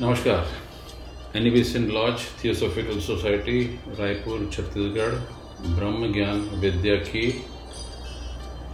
[0.00, 3.60] नमस्कार। Annie Besant lodge theosophical society
[3.98, 5.14] Raipur Chhattisgarh
[5.68, 7.30] ब्रह्म ज्ञान विद्या की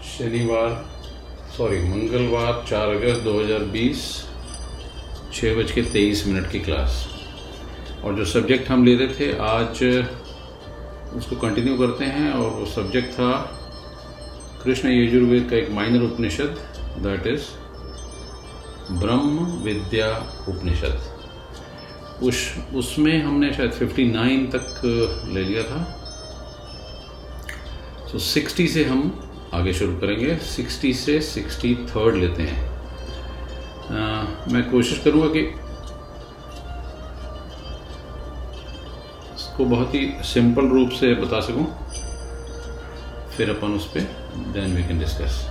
[0.08, 0.74] शनिवार
[1.56, 4.02] सॉरी मंगलवार 4 अगस्त 2020
[5.32, 7.06] छः बज के तेईस मिनट की क्लास
[8.04, 9.82] और जो सब्जेक्ट हम ले रहे थे आज,
[11.16, 13.32] उसको कंटिन्यू करते हैं और वो सब्जेक्ट था
[14.64, 16.62] कृष्ण यजुर्वेद का एक माइनर उपनिषद
[17.08, 17.50] दैट इज़
[18.92, 20.14] ब्रह्म विद्या
[20.48, 21.12] उपनिषद
[22.22, 24.80] उस उसमें हमने शायद 59 तक
[25.28, 26.00] ले लिया था।
[28.12, 32.68] सो so, 60 से हम आगे शुरू करेंगे। 60 से 60 थर्ड लेते हैं।
[33.90, 35.40] आ, मैं कोशिश करूँगा कि
[39.34, 41.66] इसको बहुत ही सिंपल रूप से बता सकूँ।
[43.36, 44.00] फिर अपन उस पर
[44.36, 45.50] देन वी कैन डिस्कस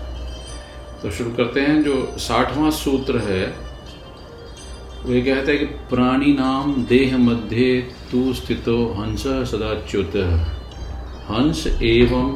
[1.01, 3.62] तो शुरू करते हैं जो साठवां सूत्र है
[5.05, 10.15] वे कहते हैं कि प्राणी नाम देह मध्य तू स्थितो हंस सदाच्युत
[11.29, 12.29] हंस एवं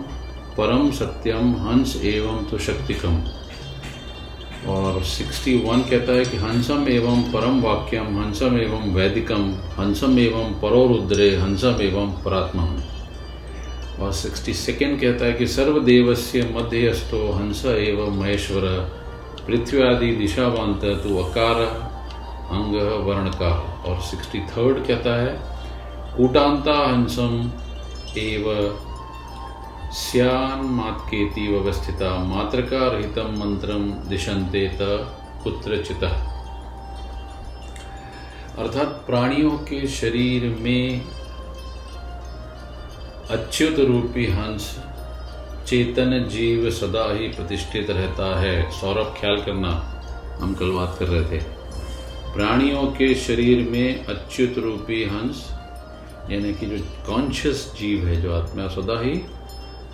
[0.58, 3.16] परम सत्यम, हंस एवं तो शक्तिकम।
[4.72, 11.36] और 61 कहता है कि हंसम एवं परम वाक्यम, हंसम एवं वैदिकम, हंसम एवं परोरुद्रे,
[11.36, 12.78] हंसम एवं परात्मम।
[14.04, 18.62] और 62 कहता है कि सर्वदेवस्य मध्यस्थो हंस एवं महेश्वर
[19.48, 21.87] पृथ्वी आदि दिशावांत तो अकार।
[22.50, 22.76] अंग
[23.08, 23.52] वर्ण का
[23.86, 25.32] और सिक्सटी थर्ड कहता है
[26.18, 27.52] कूटांता हंसम
[28.18, 28.46] एव
[29.94, 34.70] स्यान मातकेति व्यवस्थिता। मातृका रहितम मंत्रम दिशंते
[35.44, 36.04] कुत्रचित।
[38.58, 41.02] अर्थात प्राणियों के शरीर में
[43.32, 44.66] अच्युत रूपी हंस
[45.68, 49.72] चेतन जीव सदा ही प्रतिष्ठित रहता है। सौरभ, ख्याल करना,
[50.42, 51.57] हम कल बात कर रहे थे।
[52.38, 55.52] प्राणियों के शरीर में अच्युत रूपी हंस,
[56.32, 59.14] यानी कि जो कॉन्शियस जीव है, जो आत्मा सदा ही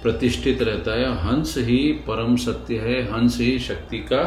[0.04, 4.24] प्रतिष्ठित रहता है, हंस ही परम सत्य है, हंस ही शक्ति का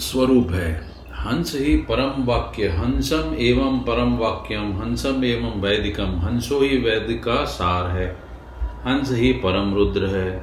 [0.00, 0.72] स्वरूप है।
[1.18, 7.44] हंस ही परम वाक्य, हंसम एवं परम वाक्यम, हंसम एवं वैदिकम, हंसो ही वैदिक का
[7.44, 8.08] सार है।
[8.86, 10.38] हंस ही परम रुद्र है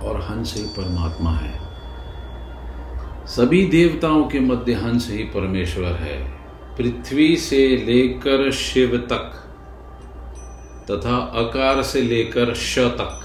[0.00, 1.61] और हंस ही परमात्मा है।
[3.26, 6.18] सभी देवताओं के मध्य हंस ही परमेश्वर है।
[6.76, 9.38] पृथ्वी से लेकर शिव तक
[10.90, 13.20] तथा अकार से लेकर श तक।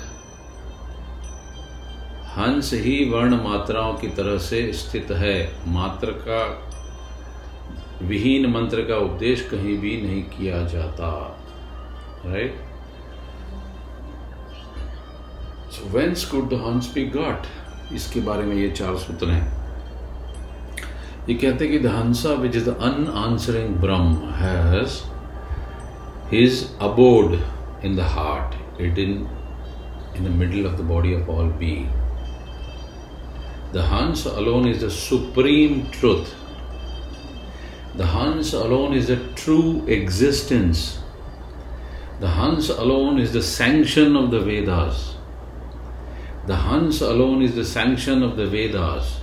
[2.38, 6.44] हंस ही वर्ण मात्राओं की तरह से स्थित है। मात्र का
[8.02, 11.12] विहीन मंत्र का उपदेश कहीं भी नहीं किया जाता।
[12.26, 12.56] Right
[15.88, 17.48] whence could the Hansa be got
[17.94, 19.57] इसके बारे में ये चार सूत्र हैं।
[21.30, 25.02] ये कहते हैं कि the Hansa which is the unanswering Brahma has
[26.34, 27.40] his abode
[27.86, 29.26] in the heart it in
[30.18, 31.90] in the middle of the body of all being.
[33.72, 36.34] The Hans alone is the supreme truth.
[37.96, 41.00] The Hans alone is the true existence.
[42.20, 45.16] The Hans alone is the sanction of the Vedas.
[46.48, 49.20] The Hans alone is the sanction of the Vedas.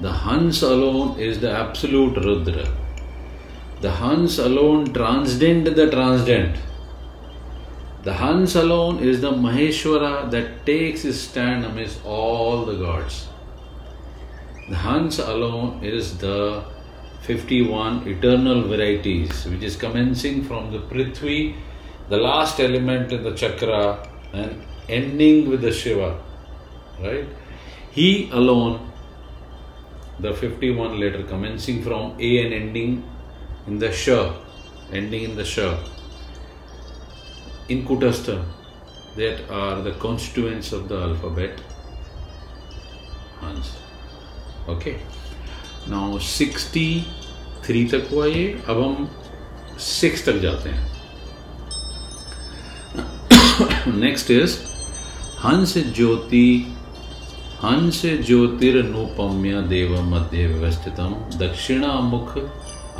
[0.00, 2.66] The Hans alone is the absolute Rudra.
[3.80, 6.56] The Hans alone transcend the transcendent.
[8.02, 13.28] The Hans alone is the Maheshwara that takes his stand amidst all the gods.
[14.68, 16.64] The Hans alone is the
[17.22, 21.54] 51 eternal varieties, which is commencing from the Prithvi,
[22.08, 26.20] the last element in the chakra, and ending with the Shiva.
[27.00, 27.26] Right?
[27.90, 28.92] He alone
[30.20, 33.02] the 51 letter commencing from A and ending
[33.66, 34.08] in the Sh,
[34.92, 35.58] ending in the Sh.
[37.68, 38.44] In Kutastha,
[39.16, 41.60] that are the constituents of the alphabet.
[43.40, 43.76] Hans.
[44.68, 44.96] Okay.
[45.88, 49.08] Now 63 तक हुआ ये अब हम
[49.78, 50.92] 6 तक जाते हैं
[54.00, 54.56] next is
[55.44, 56.73] हंस ज्योति
[57.62, 61.00] हंस ज्योतिर्नुपम्य देव मध्य व्यवस्थित
[61.38, 62.32] दक्षिणामुख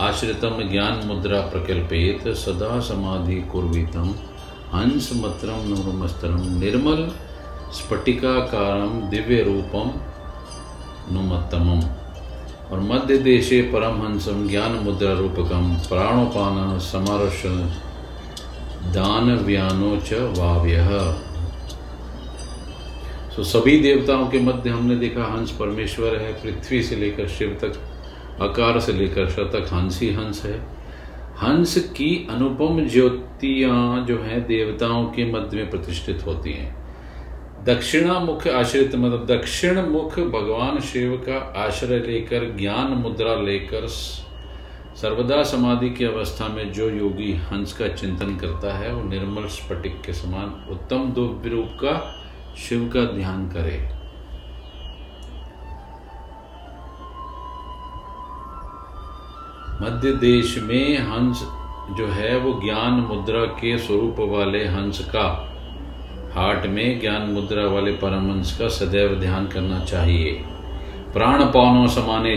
[0.01, 4.15] आश्रितम ज्ञान मुद्रा प्रकल्पेत सदा समाधि कुर्वितम।
[4.75, 7.03] हंस मत्रम नुमस्तरम निर्मल
[7.73, 9.91] स्फटिकाकारम दिव्य रूपम
[11.15, 11.69] नुमत्तम
[12.71, 17.45] और मध्य देशे परमहंसम ज्ञान मुद्रा रूपकम प्राणोपान समारुष
[18.95, 20.89] दान व्यानो च वाव्य।
[23.37, 27.73] सो सभी देवताओं के मध्य हमने देखा हंस परमेश्वर है, पृथ्वी से लेकर शिव तक,
[28.43, 30.61] आकार से लेकर श तक हंस ही हंस है।
[31.43, 36.77] हंस की अनुपम ज्योतियाँ जो हैं देवताओं के मध्य में प्रतिष्ठित होती हैं।
[37.65, 43.87] दक्षिणा मुख आश्रित मतलब दक्षिण मुख भगवान शिव का आश्रय लेकर, ज्ञान मुद्रा लेकर,
[44.97, 50.01] सर्वदा समाधि की अवस्था में जो योगी हंस का चिंतन करता है, वो निर्मल स्फटिक
[50.01, 52.21] के समान उत्तम दिव्य रूप का
[52.57, 53.95] शिव का ध्यान करे।
[59.83, 61.41] मध्य देश में हंस
[61.97, 65.51] जो है, वो ज्ञान मुद्रा के स्वरूप वाले हंस का
[66.35, 70.33] हार्ट में ज्ञान मुद्रा वाले परमहंस का सदैव ध्यान करना चाहिए।
[71.13, 72.37] प्राण पानो समाने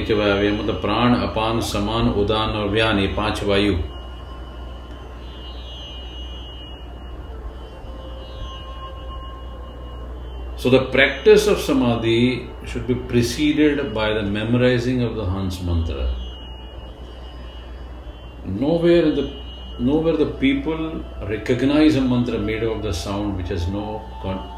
[0.51, 3.77] मतलब प्राण अपान समान उदान और व्यान, ये पाँच वायु।
[10.57, 16.15] So the practice of samadhi should be preceded by the memorizing of the Hans mantra.
[18.43, 19.33] Nowhere in the
[19.79, 24.01] nowhere the people recognize a mantra made of the sound which has no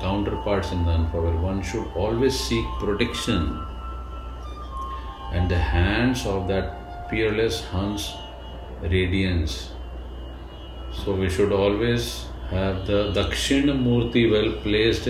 [0.02, 1.34] counterparts in the unpower.
[1.42, 3.60] One should always seek protection
[5.34, 8.14] and the hands of that peerless Hans
[8.82, 9.72] radiance.
[10.94, 15.10] So we should always have the Dakshin Murti well placed.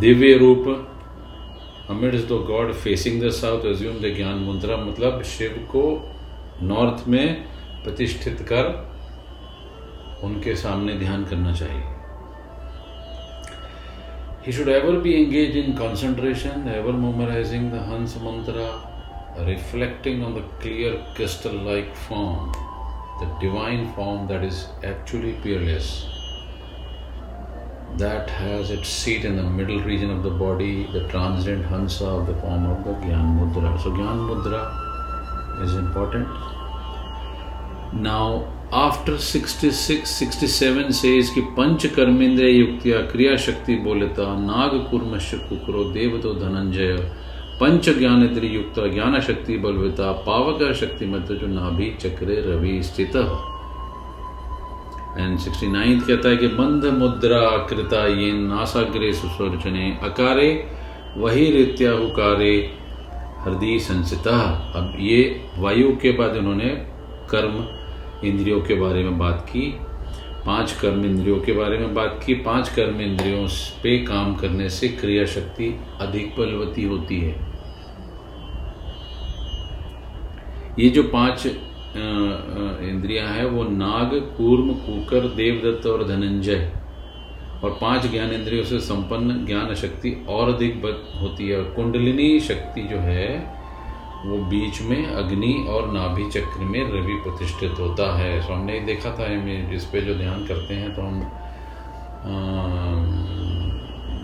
[0.00, 0.66] Divya रूप।
[1.90, 5.82] Amidst the god facing the south assume the jnana mudra मतलब शिव को
[6.62, 7.26] north में
[7.84, 8.68] प्रतिष्ठित कर
[10.24, 11.82] उनके सामने ध्यान करना चाहिए।
[14.46, 18.68] He should ever be engage in concentration ever memorizing the Hansa mantra
[19.48, 22.52] reflecting on the clear crystal like form
[23.20, 25.92] the divine form that is actually peerless
[27.96, 32.26] that has its seat in the middle region of the body, the transient Hansa of
[32.26, 33.82] the form of the Gyan Mudra.
[33.82, 34.62] So, Gyan Mudra
[35.64, 36.28] is important.
[37.92, 45.84] Now, after 66, 67 says कि पंच कर्मेंद्रिय युक्तिया क्रिया शक्ति बोलता नाग कुर्मश कुकरो
[45.92, 46.96] देवतो धनंजय
[47.60, 53.16] पंच ज्ञान युक्त ज्ञान शक्ति बलविता पावक शक्ति मध्य जो नाभि चक्रे रवि स्थित
[55.18, 60.50] एंड सिक्सटी नाइन्थ कहता है कि बंध मुद्रा कृता ये नासाग्रे सुसर्चने अकारे,
[61.16, 62.54] वही रित्या हुकारे
[63.38, 64.38] हृदय संसिता।
[64.76, 66.68] अब ये वायु के बाद उन्होंने
[67.30, 67.54] कर्म
[68.26, 69.60] इंद्रियों के बारे में बात की,
[70.46, 73.46] पाँच कर्म इंद्रियों के बारे में बात की। पाँच कर्म इंद्रियों
[73.82, 77.34] पे काम करने से क्रिया शक्ति अधिक बलवती होती है।
[80.78, 81.46] ये जो पाँच
[81.96, 86.70] इंद्रियाँ हैं, वो नाग, कूर्म, कुकर, देवदत्त और धनंजय।
[87.64, 90.84] और पाँच ज्ञान इंद्रियों से संपन्न ज्ञान शक्ति और अधिक
[91.22, 93.60] होती है। और कुंडलिनी शक्ति जो है,
[94.26, 99.10] वो बीच में अग्नि और नाभि चक्र में रवि प्रतिष्ठित होता है। सो हमने देखा
[99.10, 99.26] था
[99.74, 101.20] इस पे जो ध्यान करते हैं तो हम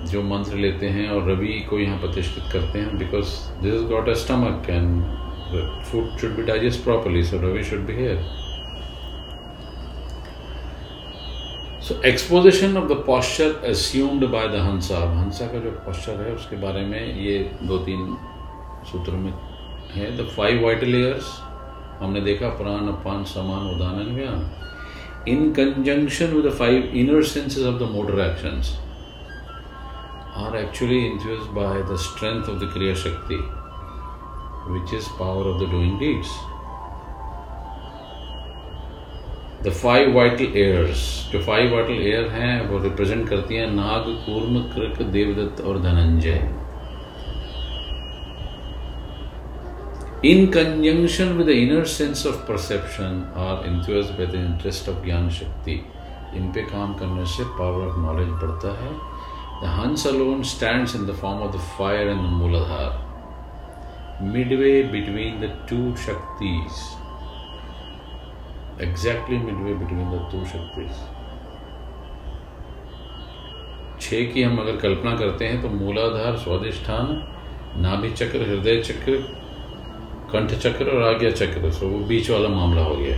[0.06, 3.28] जो मंत्र लेते हैं और रवि को यहाँ प्रतिष्ठित करते हैं because
[3.62, 7.86] this is got a stomach and The food should be digested properly, so Ravi should
[7.86, 8.18] be here.
[11.80, 15.00] So exposition of the posture assumed by the Hansa.
[15.18, 18.16] Hansa का जो posture है उसके बारे में ये दो तीन
[18.90, 19.32] सूत्रों में
[19.94, 21.28] है द फाइव वाइटल लेयर्स
[22.00, 24.44] हमने देखा प्राण अपान समान उदान व्यान
[25.26, 28.76] in conjunction with the five inner senses of the motor actions
[30.34, 33.38] are actually infused by the strength of the Kriya Shakti
[34.68, 36.36] which is power of the doing deeds.
[39.62, 41.00] The five vital airs
[41.32, 46.38] जो five vital air हैं, वो represent करती हैं नाग, कूर्म, cricket, Devadatta और Dhananjaya.
[50.24, 55.28] In conjunction with the inner sense of perception are enthused by the interest of jnana
[55.30, 55.80] shakti
[56.36, 58.92] in पे काम करने से पावर ऑफ़ नॉलेज बढ़ता है
[59.62, 63.05] the Hansa alone stands in the form of the fire and Muladhara
[64.20, 66.96] midway between the two Shaktis.
[68.78, 70.96] Exactly midway between the two Shaktis.
[74.00, 77.06] छह की हम अगर कल्पना करते हैं तो मूलाधार स्वादिष्ठान
[77.82, 79.16] नाभि चक्र, हृदय चक्र,
[80.32, 83.16] कंठ चक्र और आज्ञा चक्र सो वो बीच वाला मामला हो गया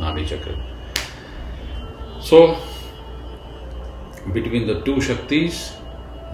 [0.00, 0.54] नाभि चक्र
[2.28, 2.46] so
[4.32, 5.68] between the two shaktis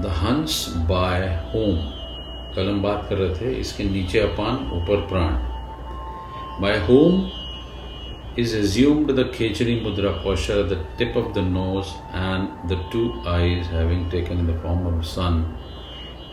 [0.03, 1.94] the Hansa by whom
[2.57, 5.33] call हम बात कर रहे थे इसके नीचे अपान ऊपर प्राण।
[6.63, 7.27] My home
[8.39, 13.67] is assumed the khechari mudra posture the tip of the nose and the two eyes
[13.73, 15.43] having taken in form of sun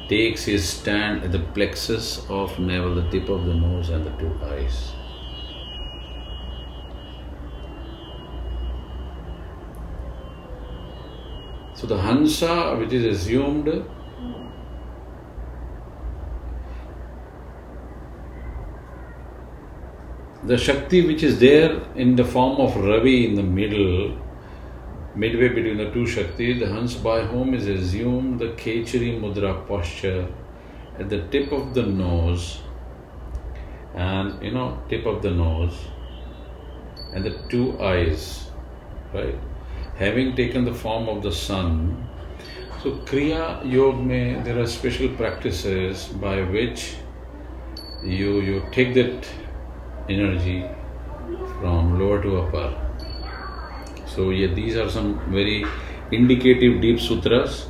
[0.09, 4.33] takes is stand the plexus of navel the tip of the nose and the two
[4.47, 4.81] eyes
[11.75, 13.67] So the Hansa, which is assumed
[20.43, 24.17] the Shakti which is there in the form of Ravi in the middle,
[25.15, 30.27] midway between the two Shaktis, the Hans by whom is assumed the Khechari Mudra posture
[30.97, 32.61] at the tip of the nose
[33.93, 35.77] and you know, tip of the nose
[37.13, 38.49] and the two eyes,
[39.13, 39.35] right?
[39.95, 42.07] Having taken the form of the sun.
[42.81, 46.95] So Kriya Yoga mein there are special practices by which
[48.03, 49.27] you you take that
[50.13, 50.63] energy
[51.59, 52.67] from lower to upper.
[54.05, 55.65] So yeah, these are some very
[56.11, 57.67] indicative deep sutras.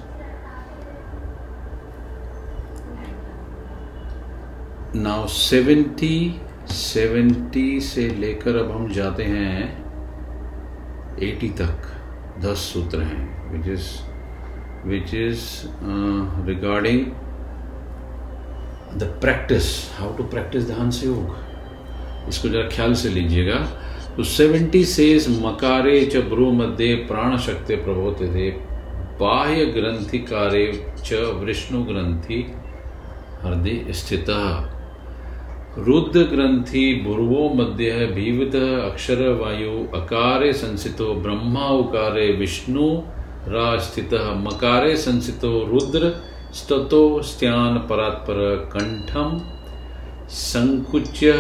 [4.94, 9.64] Now 70 70 से लेकर अब हम जाते हैं
[11.20, 11.88] 80 तक
[12.46, 13.22] 10 सूत्र हैं
[13.54, 13.88] which is
[14.92, 17.16] which is uh, regarding
[18.98, 21.51] the practice how to practice the Hansa Yoga
[22.30, 23.56] इसको जरा ख्याल से लीजिएगा।
[24.18, 28.50] तो सेवेंटी सेज मकारे च ब्रू मध्य प्राण शक्ति प्रभोत थे।
[29.20, 30.66] बाह्य ग्रंथि कारे
[31.06, 32.44] च विष्णु ग्रंथि
[33.44, 34.30] हृदय स्थित।
[35.78, 42.88] रुद्र ग्रंथि बुर्वो मध्य भीवित अक्षर वायु, अकारे संसितो, ब्रह्मा उकारे विष्णु
[43.48, 46.12] रास्थित मकारे संसितो रुद्र,
[46.54, 48.40] स्ततो स्त्यान परात्पर
[48.74, 49.40] कंठम,
[50.30, 51.32] संकुच्य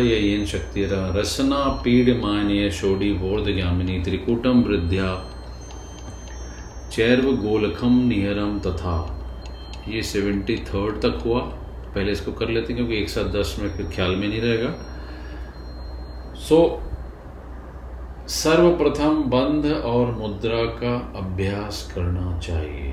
[0.00, 5.08] येन शक्तिरा रसना पीड़ मान्य शोडी बोर्ध ज्ञामिनी त्रिकूटम वृद्ध्या
[6.92, 8.94] चैर्व गोलखम निहरम तथा
[9.88, 11.40] ये सेवेंटी थर्ड तक हुआ
[11.94, 14.72] पहले इसको कर लेते हैं क्योंकि एक साथ दस में फिर ख्याल में नहीं रहेगा
[16.38, 16.92] सो so,
[18.32, 22.91] सर्वप्रथम बंध और मुद्रा का अभ्यास करना चाहिए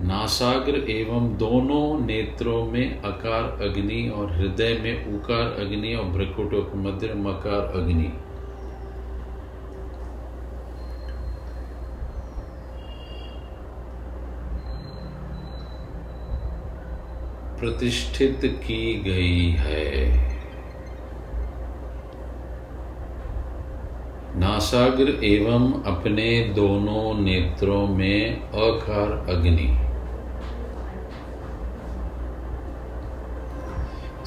[0.00, 6.78] नासाग्र एवं दोनों नेत्रों में अकार अग्नि और हृदय में उकार अग्नि और भ्रकुटों के
[6.78, 8.12] मध्य मकार अग्नि।
[17.60, 20.10] प्रतिष्ठित की गई है।
[24.36, 29.83] नासाग्र एवं अपने दोनों नेत्रों में अकार अग्नि।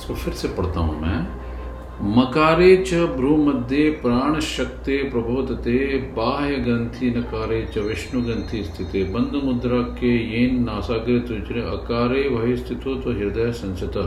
[0.08, 5.78] इसको फिर से पढ़ता हूँ मैं। मकारे च भ्रू मध्य प्राण शक्ति प्रबोधते,
[6.16, 12.56] बाह्य ग्रंथि नकारे च विष्णु ग्रंथि स्थित बंद मुद्रा के ये नासागरे तुझे अकारे वही
[12.58, 13.98] स्थित हो तो हृदय संचित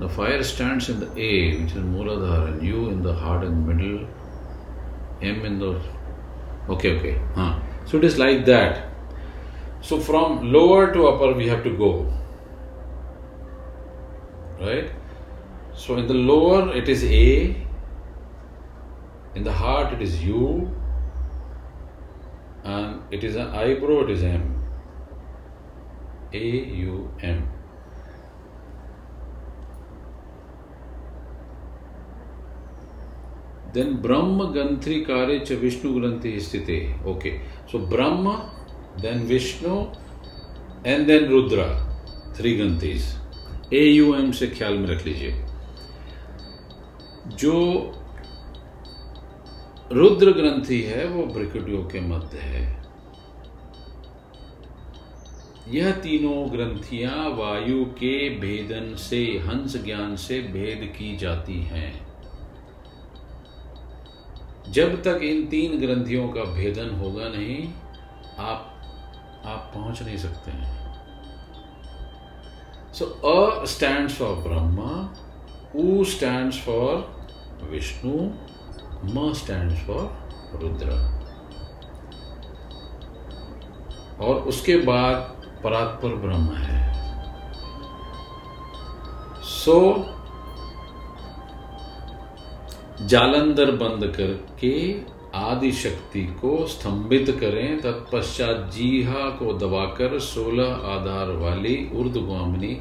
[0.00, 3.66] the fire stand in the A which is Muladhara and U in the heart and
[3.66, 3.94] middle
[5.28, 5.72] M in the
[6.70, 7.52] okay okay हाँ।
[7.86, 11.94] So it is like that so from lower to upper we have to go
[14.60, 14.90] right?
[15.74, 17.56] So in the lower it is A,
[19.34, 20.70] in the heart it is U,
[22.64, 24.62] and it is an eyebrow, it is M.
[26.32, 27.48] A U M.
[33.72, 37.04] Then Brahma Ganthri Kare Cha Vishnu Granthi Sthite.
[37.04, 37.40] Okay.
[37.68, 38.50] So Brahma,
[38.98, 39.90] then Vishnu,
[40.84, 41.76] and then Rudra.
[42.34, 43.16] Three Granthis.
[43.74, 45.44] A U M से ख्याल में रख लीजिए।
[47.26, 47.52] जो
[49.92, 52.84] रुद्र ग्रंथि है, वो ब्रिकटियों के मध्य है।
[55.68, 62.06] यह तीनों ग्रंथियाँ वायु के भेदन से, हंस ज्ञान से भेद की जाती हैं।
[64.70, 67.68] जब तक इन तीन ग्रंथियों का भेदन होगा नहीं,
[68.38, 68.70] आप
[69.46, 70.83] आप पहुँच नहीं सकते हैं।
[72.94, 75.10] So A stands for Brahma,
[75.74, 77.04] U stands for
[77.68, 78.32] Vishnu,
[79.12, 80.02] Ma stands for
[80.60, 80.98] Rudra.
[84.20, 85.16] और उसके बाद
[85.62, 86.82] परात्पर ब्रह्म है
[89.44, 90.14] सो so,
[93.10, 94.74] जालंधर बंद करके
[95.34, 102.74] आदि शक्ति को स्तंभित करें, तत्पश्चात जीहा को दबाकर सोलह आधार वाली उर्दगामिनी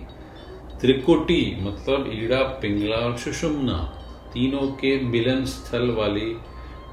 [0.82, 3.78] त्रिकुटी मतलब ईड़ा, पिंगला और सुषुम्ना,
[4.34, 6.36] तीनों के मिलन स्थल वाली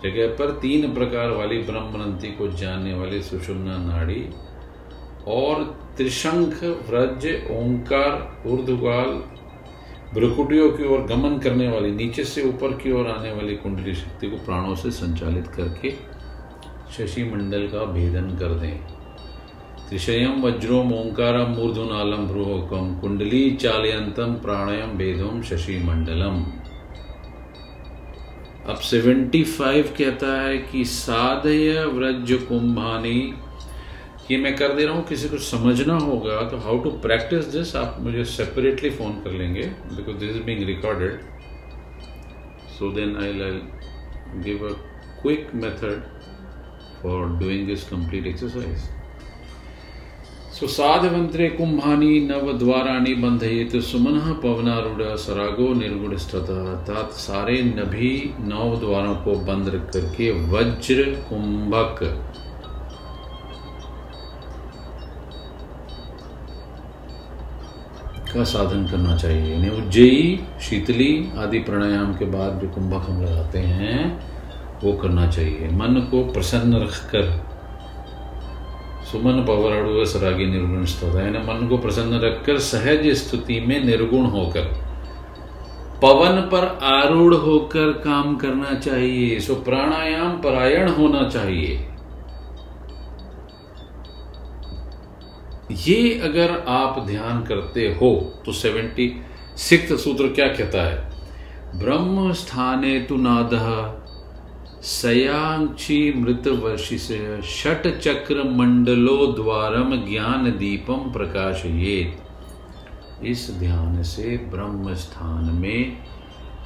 [0.05, 4.25] जगह पर तीन प्रकार वाली ब्रह्मनंती को जानने वाली सुषुम्ना नाड़ी,
[5.29, 5.64] और
[5.97, 9.11] त्रिशंख, व्रज, ओंकार ऊर्धगाल
[10.14, 14.31] ब्रकुटियों की ओर गमन करने वाली, नीचे से ऊपर की ओर आने वाली कुंडली शक्ति
[14.31, 15.90] को प्राणों से संचालित करके
[16.93, 18.76] शशि मंडल का भेदन कर दें।
[19.88, 26.43] त्रिशयम वज्रोम ओंकारम मूर्धुनालम भ्रुहोकम कुंडली चालयंतम प्राणायाम भेदोम शशि मंडलम
[28.67, 33.19] अब 75 कहता है कि साधय व्रज कुंभानी
[34.31, 37.75] ये मैं कर दे रहा हूँ, किसी को समझना होगा तो हाउ टू प्रैक्टिस दिस
[37.77, 39.62] आप मुझे सेपरेटली फ़ोन कर लेंगे
[39.97, 41.21] because this is being recorded
[42.79, 43.33] so then I
[44.45, 44.73] give a
[45.23, 46.03] quick method
[47.03, 48.89] for doing this complete exercise
[50.55, 58.12] so साधवंत्रे कुंभानी नव द्वाराणी बंधयित सुमन पवनारूढ़ सरागो निर्गुण अर्थात सारे नभी
[58.49, 62.03] नौ द्वारों को बंद करके वज्र कुंभक
[68.34, 73.58] का साधन करना चाहिए। यानी उज्जयी, शीतली आदि प्राणायाम के बाद जो कुंभक हम लगाते
[73.58, 74.20] हैं,
[74.84, 77.50] वो करना चाहिए। मन को प्रसन्न रखकर।
[79.12, 84.90] सुमन पवराड़ु सरागी निर्गुण स्थित यानी मन को प्रसन्न रखकर, सहज स्तुति में निर्गुण होकर।
[86.02, 91.89] पवन पर आरूढ़ होकर काम करना चाहिए। सो प्राणायाम परायण होना चाहिए।
[95.71, 98.15] ये अगर आप ध्यान करते हो
[98.47, 99.12] तो सेवेंटी
[99.57, 101.11] सिक्स सूत्र क्या कहता है?
[101.77, 103.50] ब्रह्म स्थाने तु नाद,
[104.83, 112.17] सयांक्षी मृत वर्षि से षट चक्र मंडलो द्वारम ज्ञान दीपम प्रकाश ये
[113.25, 115.97] इस ध्यान से ब्रह्म स्थान में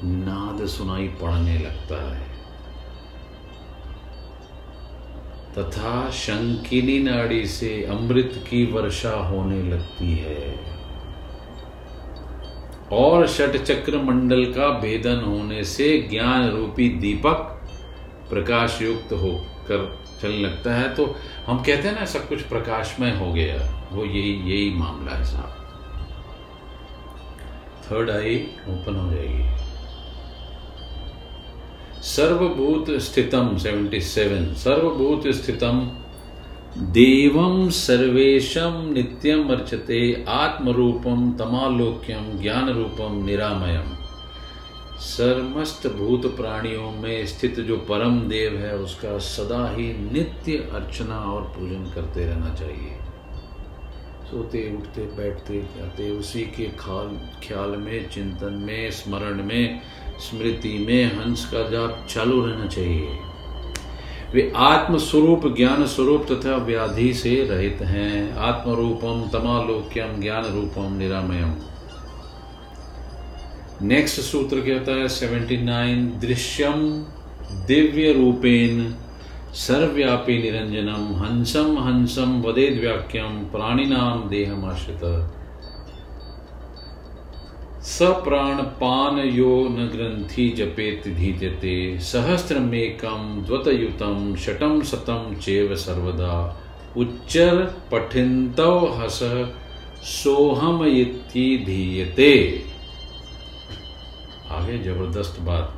[0.03, 2.34] नाद सुनाई पड़ने लगता है।
[5.57, 10.59] तथा शंकिनी नाड़ी से अमृत की वर्षा होने लगती है।
[12.91, 17.61] और षट चक्र मंडल का भेदन होने से ज्ञान रूपी दीपक
[18.29, 21.15] प्रकाश युक्त होकर चलने लगता है। तो
[21.47, 25.51] हम कहते हैं ना, सब कुछ प्रकाशमय हो गया। वो यही यही मामला है साहब।
[27.85, 29.54] थर्ड आई ओपन हो जाएगी।
[32.05, 35.79] सर्वभूत स्थितम 77 सर्वभूत स्थितम
[36.91, 43.95] देवम सर्वेशम नित्यम अर्चते आत्मरूपम तमालोक्यम ज्ञान रूपम निरामयम
[44.99, 51.41] सर्मस्त भूत प्राणियों में स्थित जो परम देव है, उसका सदा ही नित्य अर्चना और
[51.41, 52.97] पूजन करते रहना चाहिए।
[54.25, 56.65] सोते, उठते, बैठते, जाते, उसी के
[57.47, 59.81] ख्याल में, चिंतन में, स्मरण में
[60.19, 63.17] स्मृति में हंस का जाप चालू रहना चाहिए।
[64.33, 70.97] वे आत्म स्वरूप ज्ञान स्वरूप तथा व्याधि से रहित हैं। आत्म रूपम तमालोक्यम ज्ञान रूपम
[70.97, 71.55] निरामयम।
[73.81, 76.73] नेक्स्ट सूत्र कहता है सेवेंटी नाइन दृश्यम,
[77.51, 78.93] दिव्य रूपेण,
[79.53, 85.31] सर्वव्यापी निरंजनम, हंसम हंसम वदेद व्याख्यम वाक्यम प्राणिनाम, देहमाश्रित।
[87.85, 96.61] सप्राण पान यो न ग्रंथि जपेत धीजते सहस्रमेकम द्वतयुतम शटम सतम चेव सर्वदा।
[96.97, 99.19] उच्चर पठिन्तव हस
[100.03, 100.83] सोहम
[101.65, 102.63] धीयते।
[104.51, 105.73] आगे ज़बरदस्त बात।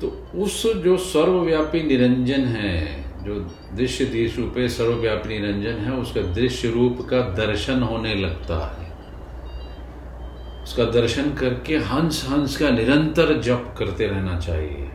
[0.00, 3.34] तो उस जो सर्वव्यापी निरंजन है, जो
[3.76, 8.87] दृश्य दृश्य रूपे सर्वव्यापी निरंजन है, उसका दृश्य रूप का दर्शन होने लगता है।
[10.68, 14.88] उसका दर्शन करके हंस हंस का निरंतर जप करते रहना चाहिए।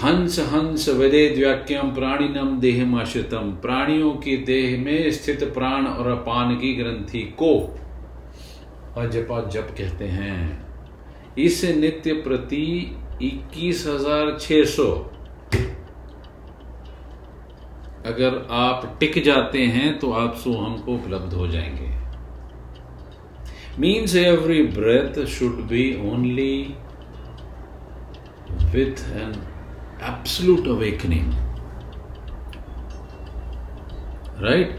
[0.00, 6.54] हंस हंस वेदेद व्याख्यम प्राणिनम देह आश्रितम। प्राणियों की देह में स्थित प्राण और अपान
[6.56, 7.52] की ग्रंथि को
[8.96, 10.40] अजपा जप कहते हैं।
[11.38, 12.66] इस नित्य प्रति
[13.22, 14.90] इक्कीस हज़ार छ सौ।
[18.06, 21.85] अगर आप टिक जाते हैं तो आप सोहम को उपलब्ध हो जाएँगे।
[23.78, 26.76] Means every breath should be only
[28.72, 29.40] with an
[30.00, 31.34] absolute awakening.
[34.40, 34.72] Right?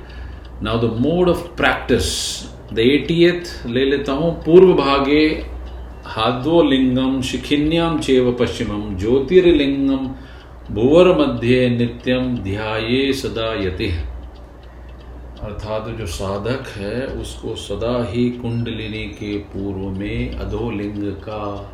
[0.61, 2.53] Now the mode of practice.
[2.69, 5.23] The 80th ले लेता हूँ पूर्व भागे
[6.15, 10.05] हाद्वो लिंगम शिखिन्याम चेव पश्चिमम ज्योतिर्लिंगम
[10.75, 13.87] भुवर मध्य नित्यम ध्याये सदा यति
[15.43, 21.73] अर्थात जो साधक है, उसको सदा ही कुंडलिनी के पूर्व में अधोलिंग का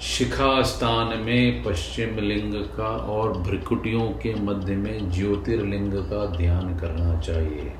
[0.00, 7.20] शिखा स्थान में, पश्चिम लिंग का और भ्रिकुटियों के मध्य में ज्योतिर्लिंग का ध्यान करना
[7.20, 7.72] चाहिए।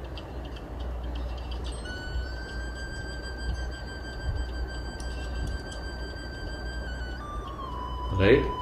[8.20, 8.62] राइट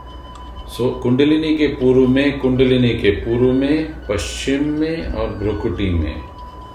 [0.80, 6.14] सो कुंडलिनी के पूर्व में, कुंडलिनी के पूर्व में, पश्चिम में और भ्रुकुटी में।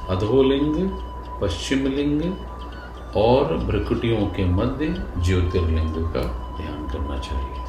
[0.10, 0.76] अधोलिंग
[1.42, 2.22] पश्चिम लिंग
[3.18, 4.90] और भ्रुकुटियों के मध्य
[5.26, 6.22] ज्योतिर्लिंग का
[6.60, 7.64] ध्यान करना चाहिए।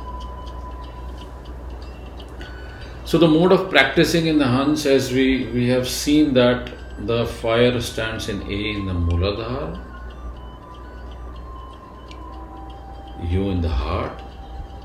[3.07, 6.71] So the mode of practicing in the Hansa as we we have seen that
[7.09, 9.67] the fire stands in A in the Muladhara
[13.35, 14.25] U in the heart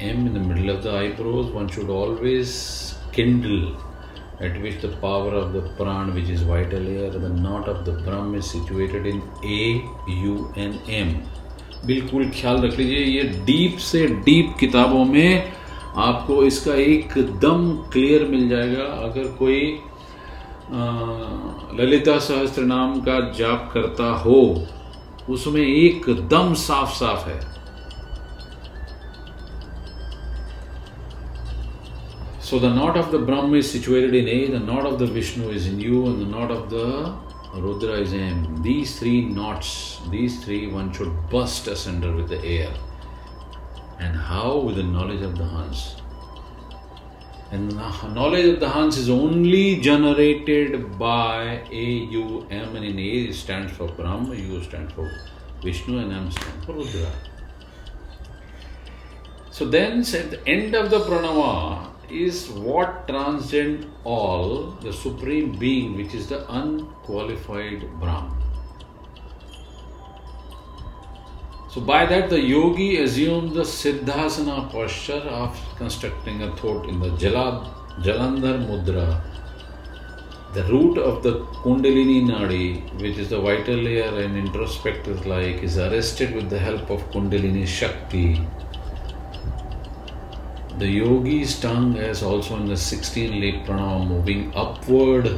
[0.01, 3.77] M in the middle of the eyebrows, one should always kindle
[4.39, 7.91] at which the power of the pran, which is vital air, the knot of the
[7.91, 9.87] brahm is situated in A,
[10.23, 11.13] U and M.
[11.85, 15.51] बिल्कुल ख्याल रख लीजिए ये deep से deep किताबों में
[16.07, 19.61] आपको इसका एकदम क्लियर मिल जाएगा अगर कोई
[21.79, 24.41] ललिता सहस्त्र नाम का जाप करता हो
[25.29, 27.39] उसमें एकदम साफ़ साफ़ है
[32.41, 35.51] So the knot of the Brahma is situated in A, the knot of the Vishnu
[35.51, 37.15] is in U, and the knot of the
[37.53, 38.61] Rudra is M.
[38.63, 42.73] These three knots, these three, one should burst asunder with the air.
[43.99, 44.57] And how?
[44.57, 45.97] With the knowledge of the Hans.
[47.51, 51.85] And the knowledge of the Hans is only generated by A,
[52.21, 55.09] U, M, and in A stands for Brahma, U stands for
[55.61, 57.11] Vishnu, and M stands for Rudra.
[59.51, 65.95] So then, at the end of the pranava, is what transcend all, the Supreme Being,
[65.95, 68.37] which is the unqualified Brahman.
[71.69, 77.11] So by that the yogi assumes the Siddhasana posture of constructing a thought in the
[77.11, 77.65] Jalad,
[78.03, 79.21] Jalandhar Mudra.
[80.53, 85.77] The root of the Kundalini Nadi, which is the vital layer and introspective like, is
[85.77, 88.45] arrested with the help of Kundalini Shakti
[90.77, 95.37] the yogi's tongue is also in the 16 leg pranava moving upward.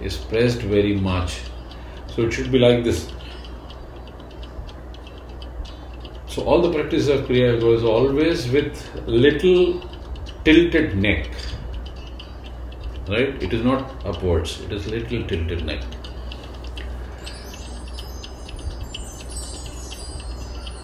[0.00, 1.40] Is pressed very much.
[2.14, 3.10] So it should be like this.
[6.28, 9.80] So all the practice of Kriya goes always with little
[10.44, 11.30] tilted neck.
[13.08, 13.42] Right?
[13.42, 15.82] It is not upwards, it is little tilted neck.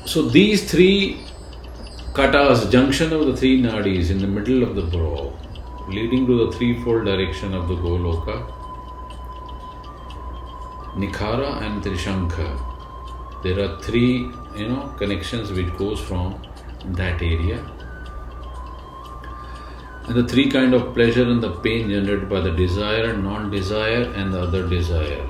[0.07, 1.19] So these three
[2.13, 5.33] katas, junction of the three nadis in the middle of the brow,
[5.89, 8.37] leading to the threefold direction of the Goloka,
[10.95, 12.49] Nikhara and Trishankha.
[13.43, 16.41] There are three, you know, connections which goes from
[16.85, 17.65] that area.
[20.07, 24.13] And the three kind of pleasure and the pain generated by the desire, and non-desire,
[24.15, 25.27] and the other desire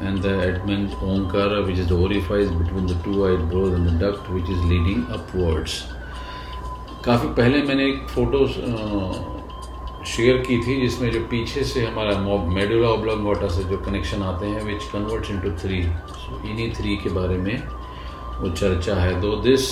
[0.00, 4.28] and the adment Omkara, which is the orifice between the two eyebrows and the duct
[4.30, 5.84] which is leading upwards.
[7.04, 8.46] काफ़ी पहले मैंने एक photo
[10.12, 12.18] share की थी जिसमें जो पीछे से हमारा
[12.54, 15.78] मेडुला ओब्लॉन्गोटा से जो कनेक्शन आते हैं विच कन्वर्ट्स इनटू थ्री
[16.50, 17.56] इन्हीं थ्री के बारे में
[18.40, 19.68] वो चर्चा है do this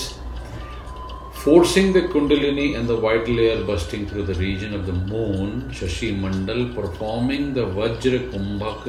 [1.44, 6.08] forcing the kundalini and the white layer bursting through the region of the moon shashi
[6.20, 8.86] mandal performing the vajra kumbhak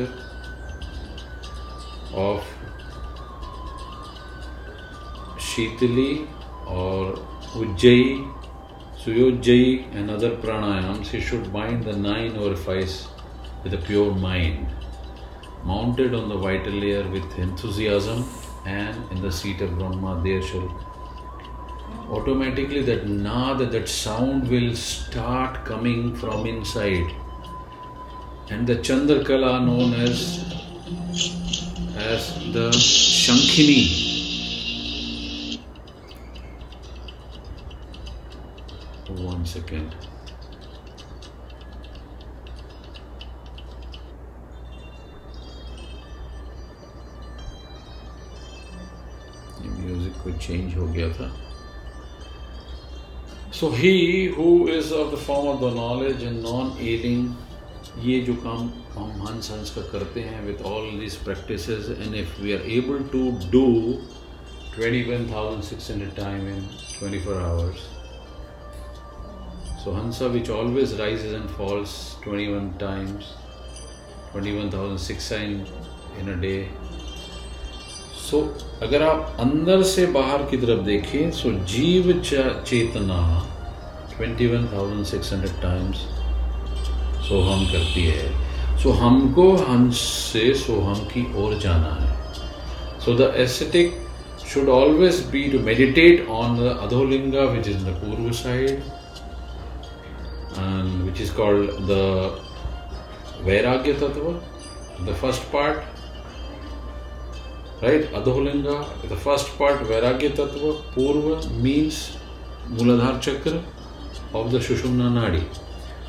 [2.13, 2.43] of
[5.37, 6.27] Shitali
[6.67, 7.13] or
[7.53, 8.33] Ujjayi,
[8.97, 13.07] Suyojjayi and other pranayams, he should bind the nine orifice
[13.63, 14.67] with a pure mind,
[15.63, 18.27] mounted on the vital layer with enthusiasm
[18.65, 20.67] and in the seat of Brahma there shall
[22.09, 27.13] automatically that nad, that sound will start coming from inside.
[28.49, 30.45] And the Chandrakala known as
[31.97, 33.84] as the Shankhini.
[39.08, 39.95] One second.
[49.65, 51.31] Music को change हो गया था
[53.53, 53.95] so he
[54.38, 57.27] who is of the form of the knowledge and non ailing
[58.03, 62.41] ये जो काम हम हंस हंस का करते हैं with all this practice and if
[62.41, 63.65] we are able to do
[64.75, 66.67] twenty one thousand six hundred time and
[66.99, 67.89] twenty 21,600 times in 24 hours.
[69.84, 73.34] So Hansa, which always rises and falls 21 times,
[74.31, 75.67] 21,600
[76.19, 76.67] in a day.
[78.25, 83.19] So so, अगर आप अंदर से बाहर की तरफ़ देखें so so जीव चेतना
[84.19, 86.14] 21,600 times
[87.27, 88.27] सोहम करती है।
[88.77, 89.99] सो so, हमको हंस
[90.31, 92.09] से सोहम की ओर जाना है।
[93.05, 93.88] So the ascetic
[94.47, 98.69] should always be to meditate on the Adholinga which is the purva side
[100.57, 101.93] and which is called the
[103.45, 104.25] vairagya tattva
[105.05, 105.77] the first part
[107.83, 108.77] right Adholinga
[109.09, 111.25] the first part vairagya tattva purva
[111.63, 111.97] means
[112.69, 113.53] मूलाधार चक्र
[114.35, 115.43] of the Sushumna नाड़ी।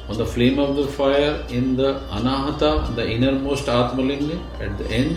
[0.09, 5.17] On the flame of the fire in the Anahata, the innermost Atmalinga, at the end,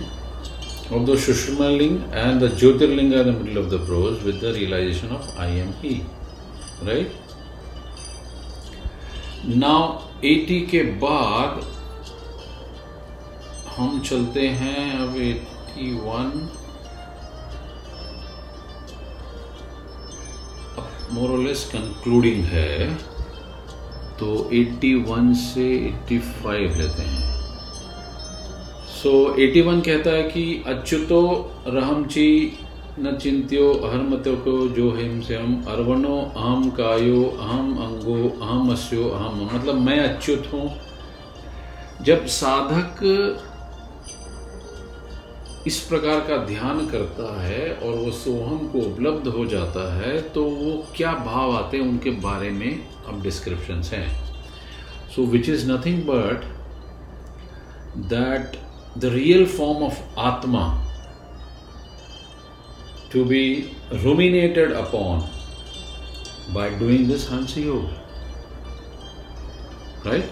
[0.91, 5.11] of the Shushma and the Jyotirlinga in the middle of the prose with the realization
[5.11, 6.03] of I am He.
[6.83, 7.11] Right?
[9.45, 11.65] Now 80 के बाद
[13.75, 15.13] हम चलते हैं अब
[15.75, 16.57] 81
[21.13, 22.73] मोरलेस concluding है
[24.19, 27.29] तो 81 से 85 लेते हैं।
[29.03, 32.59] सो so, 81 कहता है कि अच्युतो रहमची
[32.99, 39.09] न चिंत्यो अहरमतो को जो हिम से हम अरवणो अहम कायो अहम अंगो अहम अस्यो
[39.09, 40.77] अहम। मतलब मैं अच्युत हूँ।
[42.01, 42.99] जब साधक
[45.67, 50.43] इस प्रकार का ध्यान करता है और वो सोहम को उपलब्ध हो जाता है तो
[50.43, 52.69] वो क्या भाव आते हैं उनके बारे में
[53.07, 54.07] अब डिस्क्रिप्शन हैं
[55.15, 56.45] so which is nothing but
[58.09, 58.57] that
[58.97, 60.63] the real form of atma
[63.13, 63.43] to be
[63.93, 65.21] ruminated upon
[66.49, 67.95] by doing this Hansa Yoga.
[70.03, 70.25] Right?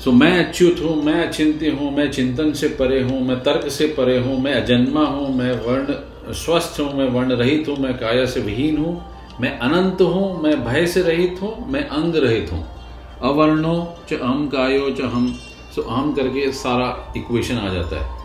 [0.00, 3.86] So मैं अच्युत हूँ मैं अचिंत्य हूँ मैं चिंतन से परे हूँ मैं तर्क से
[3.96, 5.94] परे हूँ मैं अजन्मा हूँ मैं वर्ण
[6.34, 8.92] स्वस्थ हूँ मैं वर्ण रहित हूँ मैं काया से विहीन हूँ
[9.40, 12.64] मैं अनंत हूँ मैं भय से रहित हूँ मैं अंग रहित हूँ
[13.24, 13.74] अवर्णो
[14.08, 15.26] च अहम कायो च हम
[15.74, 18.16] सो अहम करके सारा इक्वेशन आ जाता है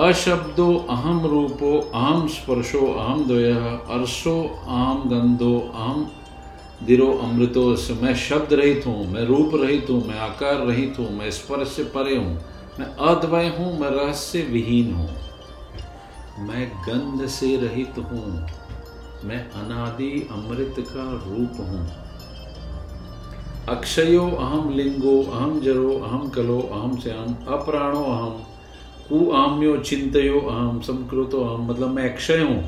[0.00, 3.52] अशब्दो अहम रूपो अहम स्पर्शो अहम द्वय
[3.94, 6.06] अर्शो अहम गंधो अहम
[6.82, 11.10] दिरो अमृतो, से मैं शब्द रहित हूँ, मैं रूप रहित हूँ, मैं आकार रहित हूँ,
[11.10, 12.34] मैं स्पर्श से परे हूँ,
[12.78, 15.08] मैं अद्वय हूँ, मैं रहस्य विहीन हूँ।
[16.38, 18.46] मैं गंध से रहित हूँ,
[19.24, 21.86] मैं अनादि अमृत का रूप हूँ।
[23.68, 28.42] अक्षयो अहम लिंगो अहम जरो अहम कलो अहम श्याम, अप्राणो अहम
[29.08, 32.62] कु चिंतो अहम संकृतो अहम मतलब मैं अक्षय हूँ।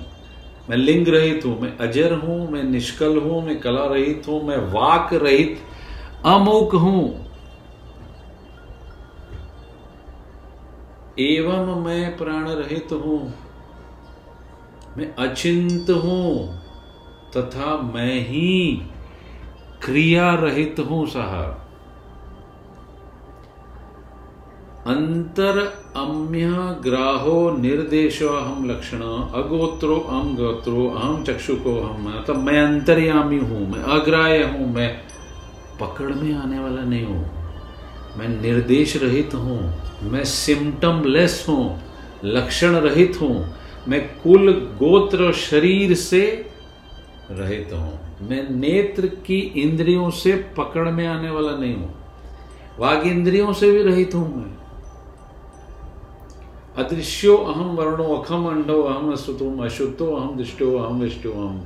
[0.70, 4.56] मैं लिंग रहित हूँ, मैं अजर हूँ, मैं निष्कल हूँ, मैं कला रहित हूँ, मैं
[4.72, 5.58] वाक रहित,
[6.26, 7.04] अमुक हूँ।
[11.18, 13.20] एवं मैं प्राण रहित हूँ,
[14.96, 16.58] मैं अचिंत हूँ,
[17.36, 18.82] तथा मैं ही
[19.84, 21.62] क्रिया रहित हूँ, साहब।
[24.86, 25.58] अंतर
[25.96, 26.46] अम्य
[26.84, 29.02] ग्राहो निर्देशो अहम लक्षण,
[29.34, 34.88] अगोत्रो अहम गोत्रो अहम चक्षुको हम मतलब मैं अंतर्यामी हूँ, मैं अग्राह्य हूँ, मैं
[35.80, 39.58] पकड़ में आने वाला नहीं हूँ। मैं निर्देश रहित हूँ,
[40.02, 41.78] मैं सिम्टम लेस हूँ,
[42.24, 43.46] लक्षण रहित हूँ,
[43.88, 46.22] मैं कुल गोत्र शरीर से
[47.30, 51.94] रहित हूँ। मैं नेत्र की इंद्रियों से पकड़ में आने वाला नहीं हूँ।
[52.78, 54.65] वाग इंद्रियों से भी रहित हूँ मैं।
[56.78, 61.56] अदृश्यो अहम वर्णो अखम अंडो अहम असुतो अशुद्धो अहम दृष्टो अहम विष्टो अहम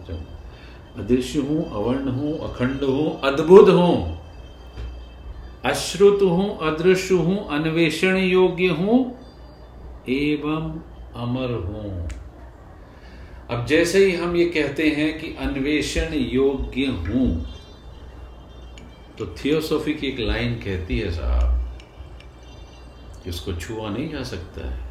[0.99, 4.19] अदृश्य हूँ, अवर्ण हूँ अखंड हूँ, अद्भुत हूँ।
[5.65, 8.99] अश्रुत हूँ, अदृश्य हूँ, अन्वेषण योग्य हूँ,
[10.09, 10.71] एवं
[11.17, 12.09] अमर हूँ।
[13.51, 17.29] अब जैसे ही हम ये कहते हैं कि अन्वेषण योग्य हूँ
[19.19, 21.59] तो थियोसॉफी की एक लाइन कहती है साहब
[23.25, 24.90] कि उसको छुआ नहीं जा सकता है।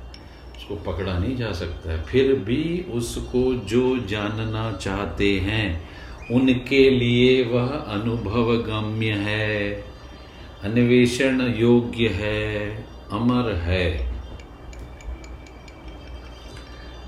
[0.70, 5.68] उसको पकड़ा नहीं जा सकता। है फिर भी उसको जो जानना चाहते हैं,
[6.32, 9.72] उनके लिए वह अनुभव गम्य है।
[10.64, 12.70] अन्वेषण योग्य है,
[13.12, 13.88] अमर है।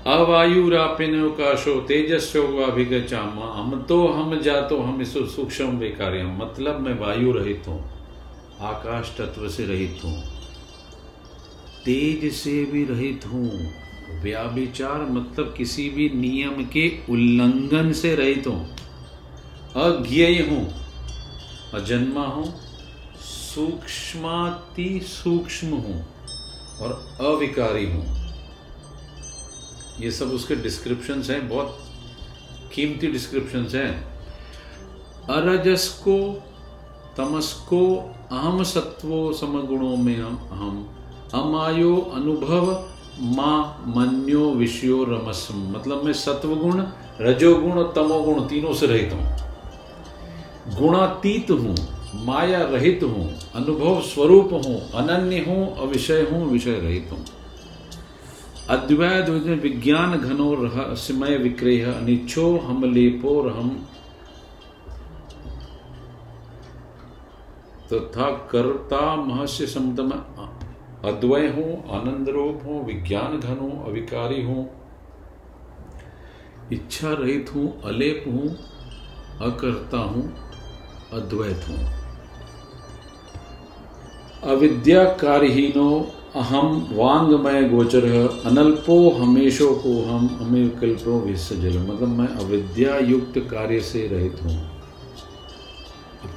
[0.08, 7.68] अवायुरापिनकाशो तेजस्योगाभिगचामा हम तो हम जा तो हम इस सूक्ष्म बेकार्य मतलब मैं वायु रहित
[7.68, 7.80] हूँ,
[8.62, 10.31] आकाश तत्व से रहित हूँ।
[11.84, 13.72] तेज से भी रहित हूँ।
[14.22, 18.76] व्याभिचार मतलब किसी भी नियम के उल्लंघन से रहित हूँ।
[19.76, 20.64] अज्ञेय हूँ।
[21.74, 22.54] अजन्मा हूँ।
[23.20, 26.04] सूक्ष्माति सूक्ष्म हूँ
[26.80, 28.04] और अविकारी हूँ।
[30.00, 31.78] ये सब उसके डिस्क्रिप्शंस हैं, बहुत
[32.74, 33.92] कीमती डिस्क्रिप्शंस हैं।
[35.30, 36.18] अरजस को
[37.16, 37.96] तमस को
[38.32, 40.98] अहम सत्वो समगुणों में हम हम
[41.34, 42.70] अमायो अनुभव,
[43.36, 46.82] माँ मन्यो विषयो रमसम मतलब मैं सत्वगुण,
[47.20, 51.74] रजोगुण और तमोगुण तीनों से रहित हूँ। गुणातीत हूँ,
[52.24, 57.24] माया रहित हूँ, अनुभव स्वरूप हूँ, अनन्य हूँ, अविषय हूँ, विषय रहित हूँ।
[58.70, 59.28] अद्वैत
[59.62, 63.70] विज्ञान घनो रहस्यमय विक्रय अनिच्छो हम लेपो हम
[67.92, 70.10] तथा तो कर्ता महस्य समतम
[71.04, 74.70] अद्वय हो आनंद रूप हो विज्ञान घन हो, अविकारी हूँ।
[76.72, 78.48] इच्छा रहित हूँ, अलेप हूँ,
[79.42, 80.24] अकर्ता हूँ,
[81.12, 81.78] अद्वैत हूँ।
[84.42, 85.88] अविद्या कार्यहीनो
[86.36, 88.04] अहम वांगमय गोचर
[88.46, 94.56] अनल्पो हमेशो को हम हमें कल्पो विसर्जन। मतलब मैं अविद्या युक्त कार्य से रहित हूँ।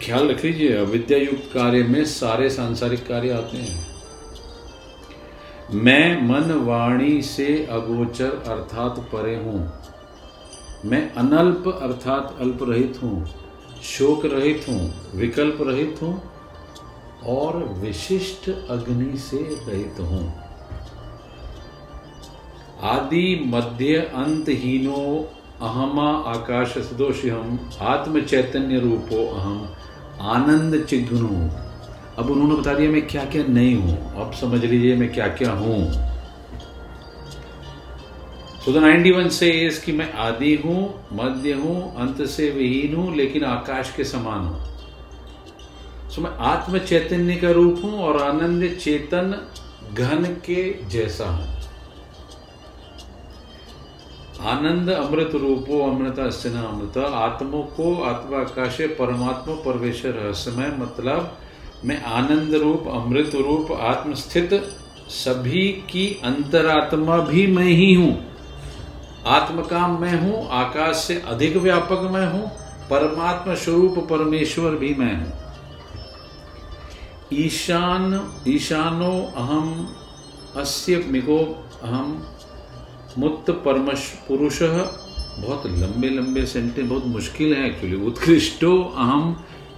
[0.02, 3.95] ख्याल रख लीजिए अविद्या युक्त कार्य में सारे सांसारिक कार्य आते हैं।
[5.74, 9.60] मैं मन वाणी से अगोचर अर्थात परे हूँ।
[10.86, 13.26] मैं अनल्प अर्थात अल्प रहित हूँ
[13.84, 16.14] शोक रहित हूँ विकल्प रहित हूँ
[17.28, 20.24] और विशिष्ट अग्नि से रहित हूँ।
[22.84, 25.04] आदि मध्य अंतहीनो
[25.62, 29.68] अहमा आकाश सदोष हम आत्म चैतन्य रूपो अहम,
[30.22, 31.65] आनंद हूँ
[32.20, 34.16] अब उन्होंने बता दिया, मैं क्या क्या नहीं हूँ?
[34.16, 35.80] अब समझ लीजिए, मैं क्या क्या हूँ
[38.68, 43.94] नाइनटी वन से कि मैं आदि हूँ, मध्य हूँ, अंत से विहीन हूँ, लेकिन आकाश
[43.98, 49.36] के समान हूँ। सो मैं आत्म चैतन्य का रूप हूँ और आनंद चेतन
[49.94, 51.54] घन के जैसा हूँ।
[54.48, 61.38] आनंद अमृत रूपो अमृत अस्ना अमृत, आत्मो को आत्माकाशे परमात्मा परमेश्वर रहस्यमय मतलब
[61.86, 64.54] मैं आनंद रूप, अमृत रूप, आत्मस्थित,
[65.10, 68.14] सभी की अंतरात्मा भी मैं ही हूँ।
[69.28, 72.50] आत्मकाम मैं हूँ, आकाश से अधिक व्यापक मैं हूँ,
[72.90, 75.32] परमात्मा स्वरूप परमेश्वर भी मैं हूँ।
[77.36, 79.88] ईशान, ईशानो अहम
[80.58, 81.40] अस्य मिगो
[81.84, 82.22] अहम
[83.18, 89.36] मुक्त परमश पुरुष। बहुत लंबे लंबे सेंटेंस बहुत मुश्किल है एक्चुअली उत्कृष्टो अहम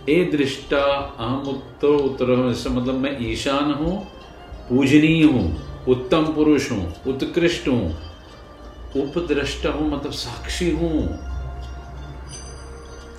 [0.09, 0.83] ए दृष्टा
[1.19, 3.95] अहम उत्तर। उत्तर मतलब मैं ईशान हूँ,
[4.69, 5.45] पूजनीय हूँ,
[5.87, 7.95] उत्तम पुरुष हूँ, उत्कृष्ट हूँ
[8.97, 11.07] उपद्रष्टा हूँ मतलब साक्षी हूँ,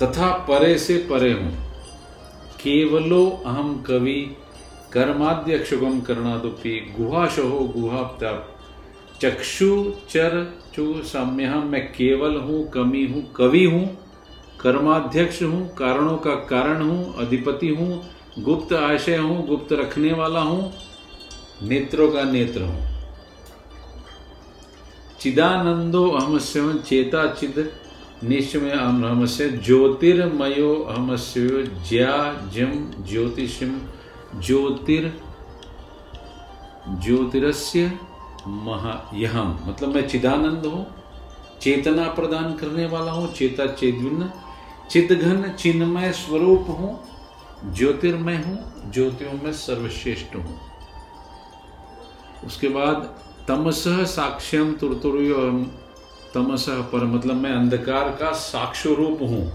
[0.03, 1.53] तथा परे से परे हूँ।
[2.61, 4.20] केवलो अहम कवि
[4.92, 8.03] कर्माध्यक्षुगम करणादुपी गुहाशो गुहा
[9.22, 10.42] चक्षु, चर,
[10.74, 13.87] चु साम्य मैं केवल हूँ, कमी हूँ, कवि हूँ
[14.60, 18.02] कर्माध्यक्ष हूँ, कारणों का कारण हूँ, अधिपति हूँ,
[18.38, 20.72] गुप्त आशय हूँ, गुप्त रखने वाला हूँ,
[21.62, 22.86] नेत्रों का नेत्र हूँ।
[25.20, 27.70] चिदानंदो अहमस्य चेता चिद,
[28.24, 32.16] निश्चय अहमस्य, ज्योतिर्मयो अहमस्य ज्या
[32.54, 33.74] जम ज्योतिषम,
[34.40, 35.12] ज्योतिर,
[37.04, 37.92] ज्योतिरस्य
[38.46, 40.86] महायहम मतलब मैं चिदानंद हूँ,
[41.62, 44.30] चेतना प्रदान करने वाला हूँ, चेता चेतविन्न
[44.90, 46.98] चिदघन चिन्मय स्वरूप हूँ,
[47.74, 50.61] ज्योतिर्मय हूँ, ज्योतियों में सर्वश्रेष्ठ हूँ।
[52.46, 53.14] उसके बाद
[53.48, 55.51] तमस साक्ष्यम तुरतुर्यो
[56.35, 59.46] तमस पर मतलब मैं अंधकार का साक्ष रूप हूँ।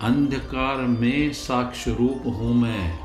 [0.00, 2.98] अंधकार में साक्ष रूप हूँ मैं।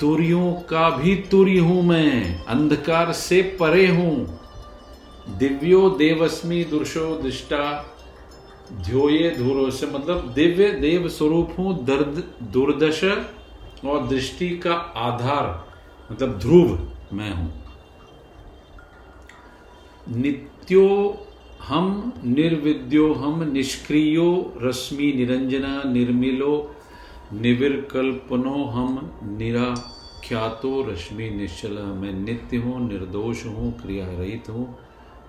[0.00, 4.40] तुरियों का भी तुर्य हूँ मैं, अंधकार से परे हूँ।
[5.28, 7.62] दिव्यो देवस्मी दुर्शो दृष्टा
[8.72, 13.02] ध्योये धूरो से मतलब दिव्य देव स्वरूप हूँ दर्द, दुर्दश
[13.84, 15.46] और दृष्टि का आधार
[16.12, 17.52] मतलब ध्रुव मैं हूँ।
[20.08, 20.86] नित्यो
[21.62, 26.74] हम निर्विद्यो हम निष्क्रियो, रश्मि निरंजना, निर्मिलो,
[27.32, 28.98] निविर्कल्पनो हम
[29.38, 34.66] निराख्यातो, रश्मि निश्चल, मैं नित्य हूँ, निर्दोष हूँ क्रिया रहित हूँ।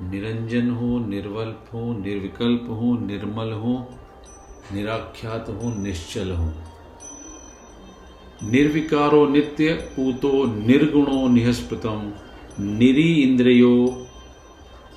[0.02, 3.90] निरंजन हो, निर्वल्प हो, निर्विकल्प हो, निर्मल हो,
[4.74, 6.52] निराख्यात हो, निश्चल हो।
[8.44, 12.14] निर्विकारो नित्य, पूतो निर्गुणो निहस्पृतम,
[12.60, 14.04] निरी इंद्रियो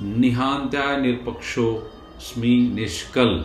[0.03, 3.45] निहांत्याय निरपक्षो स्मी निष्कल।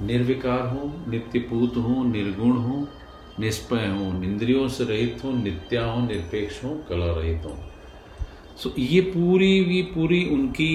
[0.00, 2.88] निर्विकार हूँ, नित्यपूत हूँ, निर्गुण हूँ,
[3.40, 7.75] निष्पय हूँ, इंद्रियों से रहित हूँ, नित्या हूँ, निरपेक्ष हूँ, कला रहित हूँ।
[8.56, 10.72] सो ये पूरी की पूरी उनकी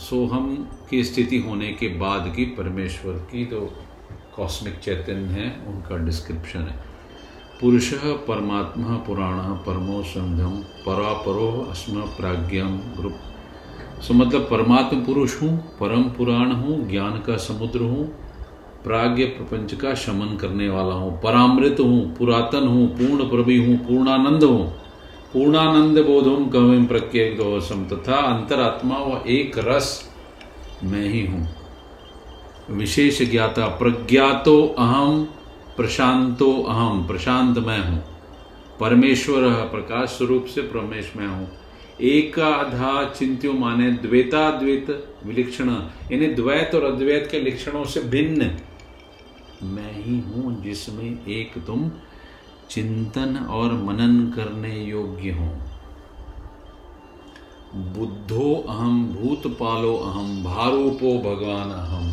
[0.00, 0.54] सोहम
[0.90, 3.60] की स्थिति होने के बाद की परमेश्वर की तो
[4.36, 6.78] कॉस्मिक चैतन्य है, उनका डिस्क्रिप्शन है।
[7.60, 7.92] पुरुष
[8.28, 10.56] परमात्मा, पुराण परमो संघम
[10.86, 17.80] परापरो अस्म प्राज्ञम ग्रुप सो मतलब परमात्म पुरुष हूँ, परम पुराण हूँ, ज्ञान का समुद्र
[17.80, 18.06] हूँ
[18.84, 24.44] प्राज्ञ प्रपंच का शमन करने वाला हूँ, परामृत हूँ, पुरातन हूँ, पूर्ण प्रभि हूँ, पूर्णानंद
[24.44, 24.83] हूँ।
[25.34, 27.36] पूर्णानंद बोधम कविम प्रत्येक
[27.92, 29.88] तथा अंतरात्मा व एक रस
[30.84, 31.48] मैं ही हूँ।
[32.70, 35.24] विशेष ज्ञाता, प्रज्ञातो अहम
[35.76, 37.98] प्रशांतो अहम प्रशांत मैं हूँ।
[38.80, 41.48] परमेश्वर प्रकाश स्वरूप से परमेश मैं हूँ।
[42.00, 44.90] एकाधा चिंत्यो माने द्वैताद्वैत
[45.26, 45.68] विलक्षण।
[46.12, 48.50] यानी द्वैत और अद्वैत के लक्षणों से भिन्न।
[49.66, 51.90] मैं ही हूँ जिसमें एक तुम
[52.70, 55.46] चिंतन और मनन करने योग्य हो।
[57.94, 62.12] बुद्धो अहम भूतपालो अहम भारूपो भगवान अहम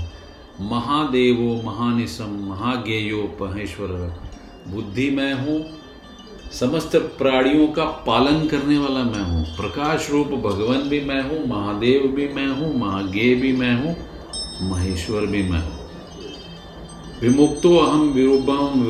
[0.70, 3.92] महादेवो महानिसम महागेयो महेश्वर
[4.68, 5.60] बुद्धि मैं हूँ,
[6.52, 12.08] समस्त प्राणियों का पालन करने वाला मैं हूँ। प्रकाश रूप भगवान भी मैं हूँ, महादेव
[12.08, 13.96] भी मैं हूँ महागे भी मैं हूँ,
[14.64, 15.80] महेश्वर भी मैं हूँ।
[17.22, 18.84] विमुक्तो अहम विरूपम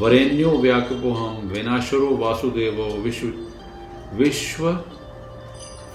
[0.00, 3.26] वरेण्यो व्याकपो हम विनाशरो वासुदेवो विश्व
[4.16, 4.68] विश्व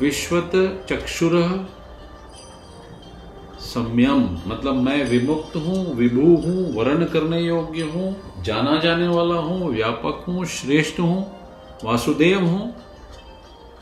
[0.02, 0.52] विश्वत
[0.90, 1.34] चक्षुर
[3.62, 9.70] संयम मतलब मैं विमुक्त हूँ, विभू हूँ, वर्ण करने योग्य हूँ, जाना जाने वाला हूँ,
[9.72, 11.26] व्यापक हूँ, श्रेष्ठ हूँ,
[11.84, 12.74] वासुदेव हूँ।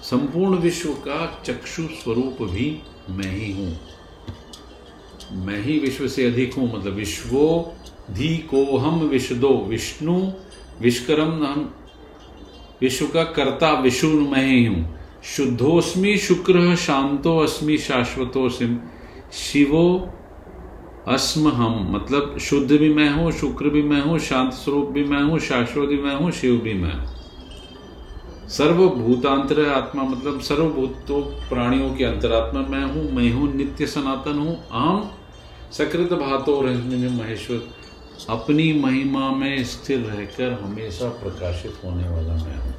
[0.04, 2.68] संपूर्ण विश्व का चक्षु स्वरूप भी
[3.10, 3.78] मैं ही हूँ।
[5.46, 7.48] मैं ही विश्व से अधिक हूँ मतलब विश्वो
[8.12, 10.32] धी को हम विशदो विष्णु
[10.82, 11.74] विश्वकर्म हम
[12.82, 18.78] विश्व का कर्ता विष्णु मैं ही हूँ। शुद्धोस्मी शुक्र, शांतो अस्मि शाश्वतो सिम,
[19.34, 20.10] शिवो
[21.08, 25.24] अस्म हम। मतलब शुद्ध भी मैं हूँ, शुक्र भी मैं हूँ, शांत स्वरूप भी मैं
[25.24, 26.94] हूँ, शाश्वत भी मैं हूँ, शिव भी मैं
[28.50, 35.10] सर्वभूतांतर आत्मा मतलब सर्वभूतों प्राणियों की अंतरात्मा मैं हूँ मैं हूँ, नित्य सनातन हूँ, आम,
[35.72, 37.58] सकृत भातो रजनी महेश्वर
[38.30, 42.74] अपनी महिमा में स्थिर रहकर हमेशा प्रकाशित होने वाला मैं हूँ।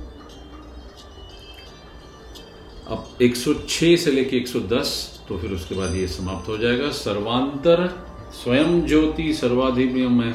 [2.89, 4.89] अब 106 से लेके 110
[5.29, 7.87] तो फिर उसके बाद ये समाप्त हो जाएगा। सर्वांतर
[8.35, 10.33] स्वयं ज्योति सर्वाधिव्यम है।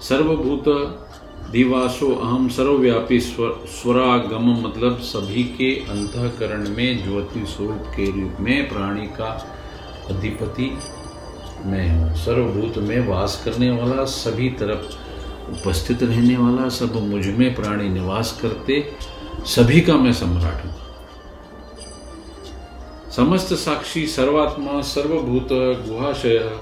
[0.00, 0.64] सर्वभूत
[1.50, 8.68] दिवासो अहम सर्वव्यापी स्वर, स्वरागम मतलब सभी के अंतकरण में ज्योति स्वरूप के रूप में
[8.68, 9.30] प्राणी का
[10.10, 10.70] अधिपति
[11.66, 14.94] मैं हूँ। सर्वभूत में वास करने वाला, सभी तरफ़
[15.50, 18.92] उपस्थित रहने वाला, सब मुझमें प्राणी निवास करते,
[19.46, 20.74] सभी का मैं सम्राट हूँ।
[23.10, 25.48] समस्त साक्षी, सर्वात्मा, सर्वभूत,
[25.88, 26.60] गुहाशय,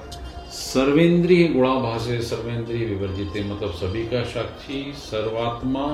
[0.50, 5.86] सर्वेंद्रीय गुणाभाषे सर्वेंद्रीय विवर्जित मतलब सभी का साक्षी, सर्वात्मा,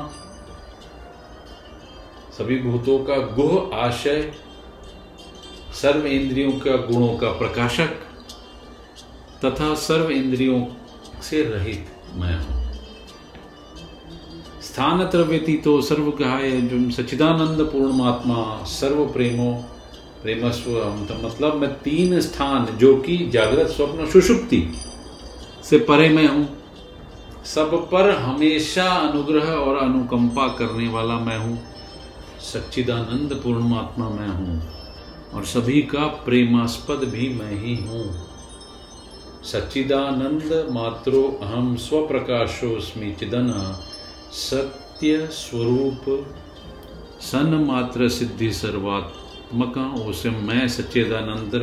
[2.38, 4.32] सभी भूतों का गुह आशय
[5.82, 7.88] सर्व इंद्रियों का गुणों का प्रकाशक
[9.44, 10.60] तथा सर्व इंद्रियों
[11.22, 11.86] से रहित
[12.16, 12.60] मैं हूँ।
[14.62, 16.50] स्थान व्यतीतो सर्व गाय
[16.92, 19.52] सचिदानंद पूर्णमात्मा सर्व प्रेमो
[20.22, 20.70] प्रेमस्व
[21.08, 24.62] तो मतलब मैं तीन स्थान जो कि जागृत स्वप्न, सुषुप्ति
[25.64, 26.48] से परे मैं हूँ।
[27.44, 31.58] सब पर हमेशा अनुग्रह और अनुकंपा करने वाला मैं हूँ।
[32.42, 34.60] सच्चिदानंद पूर्णमात्मा मैं हूँ
[35.34, 38.04] और सभी का प्रेमास्पद भी मैं ही हूँ।
[39.44, 43.50] सच्चिदानंद मात्रो अहम स्वप्रकाशो स्मी चिदन
[44.32, 46.04] सत्य स्वरूप
[47.20, 49.20] सन मात्र सिद्धि सर्वात्म
[49.52, 51.54] आत्मका उसे मैं सच्चेदानंद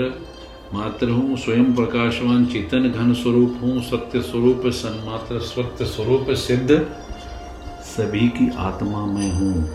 [0.74, 6.78] मात्र हूँ, स्वयं प्रकाशवान चेतन घन स्वरूप हूँ, सत्य स्वरूप, सन्मात्र सत्य स्वरूप सिद्ध।
[7.86, 9.66] सभी की आत्मा में हूँ।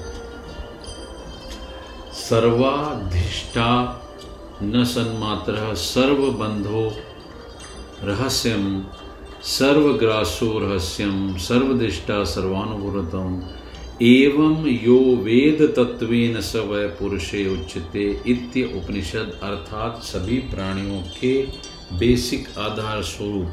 [2.13, 3.71] सर्वाधिष्ठा
[4.63, 6.89] न सन्मात्र, सर्वबंधो
[8.05, 8.65] रहस्यम,
[9.49, 13.43] सर्वग्रासो रहस्यम, सर्वदिष्टा सर्वानुगुरतम
[14.03, 21.35] एवं यो वेद तत्वेन स वह पुरुषे उच्चते इत्य उपनिषद अर्थात सभी प्राणियों के
[21.99, 23.53] बेसिक आधार स्वरूप,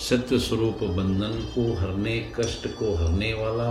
[0.00, 3.70] सत्य स्वरूप बंधन को हरने, कष्ट को हरने वाला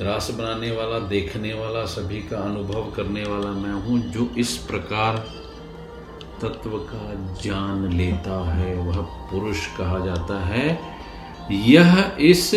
[0.00, 5.24] रास बनाने वाला, देखने वाला, सभी का अनुभव करने वाला मैं हूँ, जो इस प्रकार
[6.42, 10.66] तत्व का जान लेता है, वह पुरुष कहा जाता है
[11.52, 12.54] यह इस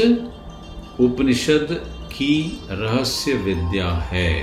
[1.00, 1.68] उपनिषद
[2.14, 4.34] की रहस्य विद्या है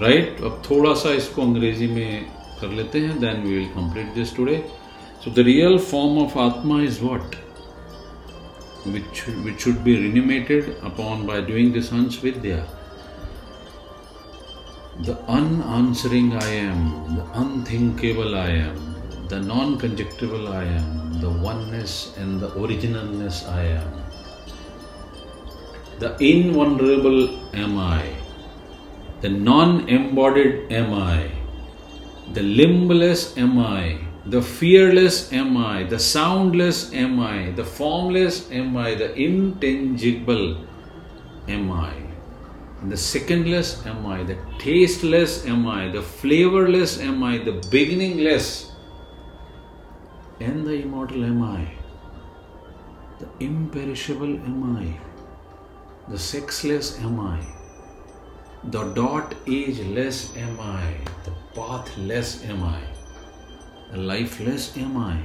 [0.00, 0.44] राइट right?
[0.44, 2.26] अब थोड़ा सा इसको अंग्रेज़ी में
[2.60, 4.62] कर लेते हैं then we will complete this today
[5.24, 7.34] so the real form of atma is what
[8.86, 12.58] which which should be reanimated upon by doing this Hans Vidya.
[15.00, 18.96] The unanswering I am, the unthinkable I am,
[19.28, 23.90] the non conjectable I am, the oneness and the originalness I am,
[25.98, 28.08] the invulnerable am I,
[29.20, 31.30] the non embodied am I,
[32.32, 38.76] the limbless am I, the fearless am I, the soundless am I, the formless am
[38.78, 40.64] I, the intangible
[41.48, 42.05] am I,
[42.90, 48.72] the secondless am I, the tasteless am I, the flavorless am I, the beginningless,
[50.40, 51.72] and the immortal am I,
[53.18, 54.98] the imperishable am I,
[56.10, 57.40] the sexless am I
[58.70, 62.80] the dot ageless am I, the pathless am I,
[63.92, 65.22] the lifeless am I,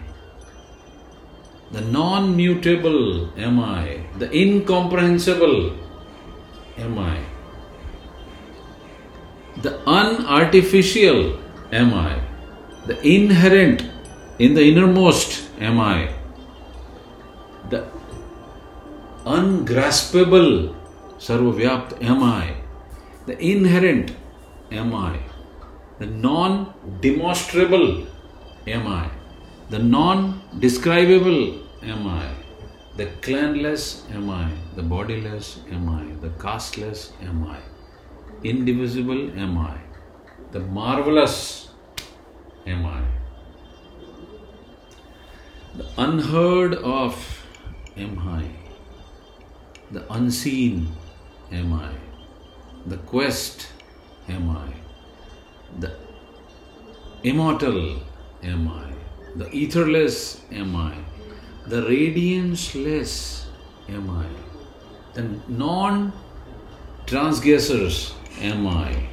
[1.71, 5.75] the non mutable am I, the incomprehensible
[6.77, 7.17] am I,
[9.61, 11.39] the unartificial
[11.71, 12.19] am I,
[12.87, 13.89] the inherent
[14.39, 16.13] in the innermost am I,
[17.69, 17.85] the
[19.25, 20.75] ungraspable
[21.17, 22.55] sarvavyapt am I.
[23.27, 24.15] The inherent
[24.71, 25.19] am I,
[25.99, 28.07] the non demonstrable
[28.65, 29.09] am I,
[29.69, 32.25] the non describable am I,
[32.97, 37.59] the clanless am I, the bodiless am I, the casteless am I,
[38.43, 39.77] indivisible am I,
[40.51, 41.69] the marvelous
[42.65, 43.01] am I,
[45.75, 47.45] the unheard of
[47.97, 48.43] am I,
[49.91, 50.87] the unseen
[51.51, 51.91] am I.
[52.85, 53.67] The quest
[54.27, 54.73] am I,
[55.79, 55.93] the
[57.23, 58.01] immortal
[58.41, 58.91] am I,
[59.35, 60.95] the etherless am I,
[61.67, 63.45] the radianceless
[63.87, 64.25] am I,
[65.13, 66.11] the non
[67.05, 69.07] transgressors am I,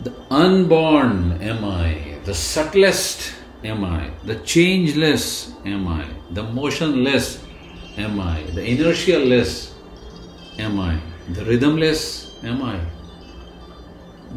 [0.00, 7.44] the unborn am I, the subtlest am I, the changeless am I, the motionless
[7.96, 9.72] am I, the inertialess
[10.58, 11.00] am I?
[11.30, 12.80] The rhythmless am I,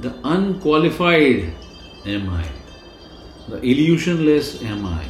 [0.01, 1.51] the unqualified
[2.05, 2.45] am I,
[3.47, 5.03] the illusionless am I.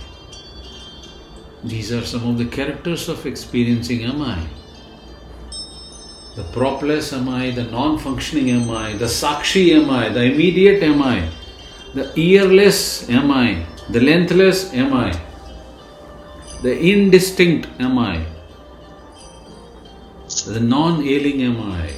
[1.63, 4.47] These are some of the characters of experiencing am I.
[6.35, 10.81] The propless am I, the non functioning am I, the sakshi am I, the immediate
[10.81, 11.29] am I,
[11.93, 15.11] the earless am I, the lengthless am I,
[16.63, 18.25] the indistinct am I,
[20.47, 21.93] the non ailing am I,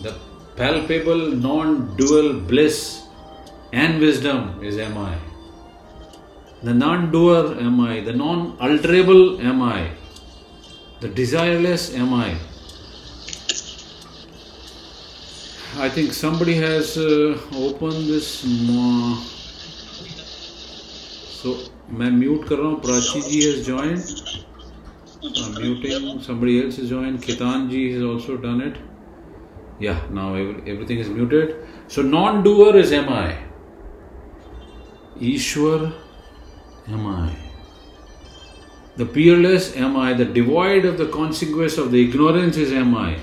[0.00, 0.14] the
[0.56, 3.02] palpable non dual bliss
[3.74, 5.14] and wisdom is am I.
[6.62, 9.90] The non doer am I, the non alterable am I,
[11.00, 12.38] the desireless am I.
[15.77, 18.45] I think somebody has uh, opened this.
[18.45, 19.15] Uh,
[21.41, 21.57] so,
[21.99, 24.47] मैं mute कर रहा हूँ Prachi ji has joined
[25.21, 26.21] I'm muting.
[26.21, 27.21] Somebody else is joined.
[27.21, 28.77] Ketanji has also done it.
[29.79, 31.67] Yeah, now everything is muted.
[31.87, 33.35] So non-doer is MI.
[35.19, 35.93] Ishwar,
[36.87, 37.35] MI.
[38.95, 43.17] The peerless MI, the devoid of the consequence of the ignorance is MI.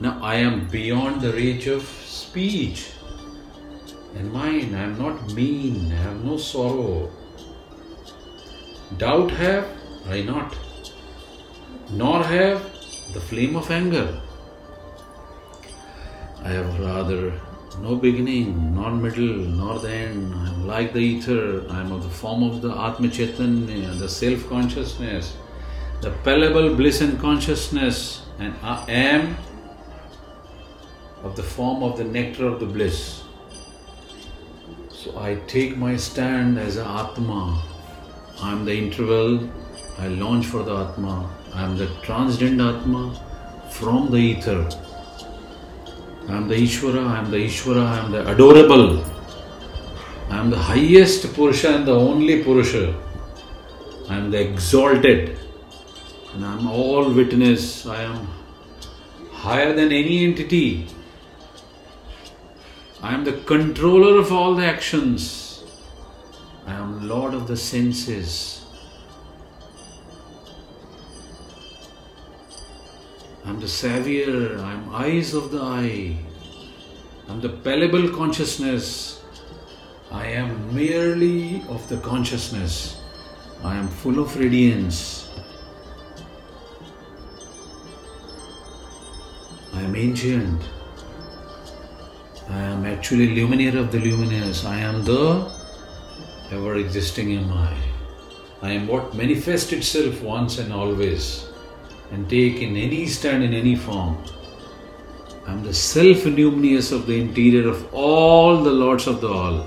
[0.00, 2.90] now I am beyond the reach of speech
[4.14, 4.76] and mind.
[4.76, 5.92] I am not mean.
[5.92, 7.10] I have no sorrow.
[8.96, 9.66] Doubt have
[10.08, 10.56] I not
[11.90, 12.62] nor have
[13.12, 14.20] the flame of anger.
[16.44, 17.32] I have rather
[17.80, 20.34] no beginning, nor middle, nor the end.
[20.34, 21.64] I am like the ether.
[21.70, 25.36] I am of the form of the Atma Chaitanya, the self consciousness,
[26.00, 29.36] the palpable bliss and consciousness, and I am
[31.38, 33.22] the form of the nectar of the bliss.
[34.90, 37.62] So I take my stand as a Atma.
[38.42, 39.48] I am the interval.
[40.00, 41.30] I launch for the Atma.
[41.54, 43.02] I am the transcendent Atma
[43.70, 44.68] from the ether.
[46.28, 49.04] I am the Ishvara, I am the Ishvara, I am the adorable.
[50.28, 52.94] I am the highest Purusha and the only Purusha.
[54.10, 55.38] I am the exalted.
[56.34, 57.86] And I'm all witness.
[57.86, 58.28] I am
[59.30, 60.97] higher than any entity.
[63.00, 65.62] I am the controller of all the actions.
[66.66, 68.64] I am Lord of the senses.
[73.44, 74.58] I'm the savior.
[74.58, 76.18] I'm eyes of the eye.
[77.28, 79.22] I'm the palpable consciousness.
[80.10, 83.00] I am merely of the consciousness.
[83.62, 85.30] I am full of radiance.
[89.72, 90.68] I am ancient.
[92.50, 94.64] I am actually luminaire of the luminous.
[94.64, 95.50] I am the
[96.50, 97.76] ever existing am I.
[98.62, 101.46] I am what manifests itself once and always
[102.10, 104.16] and take in any stand in any form.
[105.46, 109.66] I am the self luminous of the interior of all the lords of the all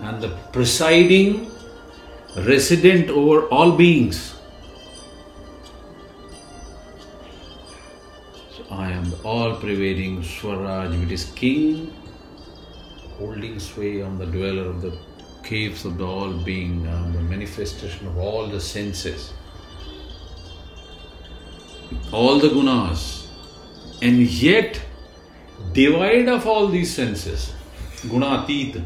[0.00, 1.50] and the presiding
[2.36, 4.34] resident over all beings.
[9.24, 11.92] All pervading Swaraj, which is king,
[13.18, 14.96] holding sway on the dweller of the
[15.44, 19.32] caves of the all being, am the manifestation of all the senses,
[22.12, 23.28] all the gunas,
[24.00, 24.80] and yet
[25.72, 27.52] divide of all these senses,
[28.02, 28.82] gunatit.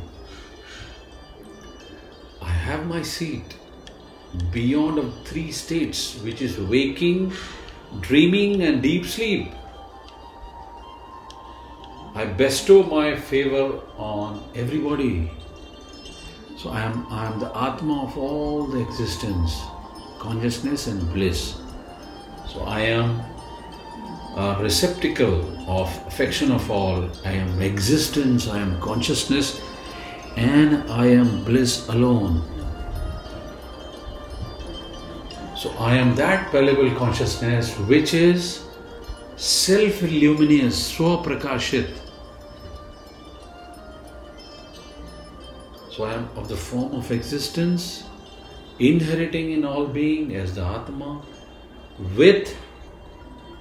[2.42, 3.56] I have my seat
[4.52, 7.32] beyond of three states, which is waking,
[8.00, 9.48] dreaming, and deep sleep.
[12.16, 15.30] I bestow my favor on everybody.
[16.56, 19.60] So I am, I am the Atma of all the existence,
[20.18, 21.60] consciousness and bliss.
[22.48, 23.20] So I am
[24.34, 27.06] a receptacle of affection of all.
[27.26, 29.60] I am existence, I am consciousness,
[30.36, 32.40] and I am bliss alone.
[35.54, 38.64] So I am that palpable consciousness which is
[39.36, 42.05] self luminous, swaprakashit.
[45.96, 48.04] So I am of the form of existence,
[48.78, 51.22] inheriting in all being as the Atma,
[52.14, 52.54] with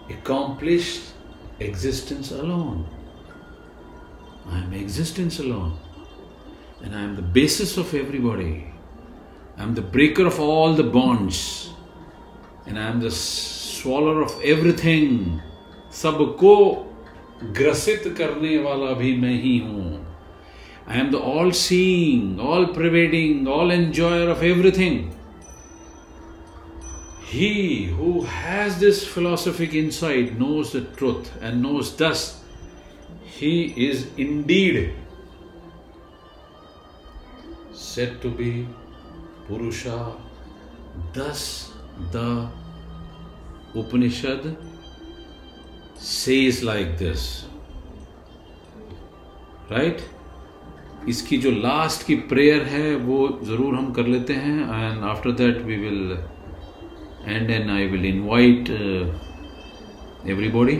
[0.09, 1.13] accomplished
[1.61, 2.89] existence alone.
[4.49, 5.79] I am existence alone.
[6.83, 8.65] And I am the basis of everybody.
[9.57, 11.69] I am the breaker of all the bonds.
[12.65, 15.39] And I am the swallower of everything.
[15.89, 16.53] सबको
[17.55, 20.04] ग्रसित करने वाला भी मैं ही हूँ
[20.87, 25.17] I am the all seeing, all pervading, all enjoyer of everything.
[27.23, 32.43] He who has this philosophic insight knows the truth and knows thus
[33.23, 34.93] he is indeed
[37.73, 38.67] said to be
[39.47, 40.15] Purusha.
[41.13, 41.73] Thus
[42.11, 42.47] the
[43.73, 44.55] Upanishad
[45.95, 47.45] says like this.
[49.69, 50.01] Right?
[51.09, 55.61] इसकी जो last की prayer है, वो ज़रूर हम कर लेते हैं and after that
[55.65, 56.17] we will
[57.27, 58.69] end and I will invite
[60.29, 60.77] everybody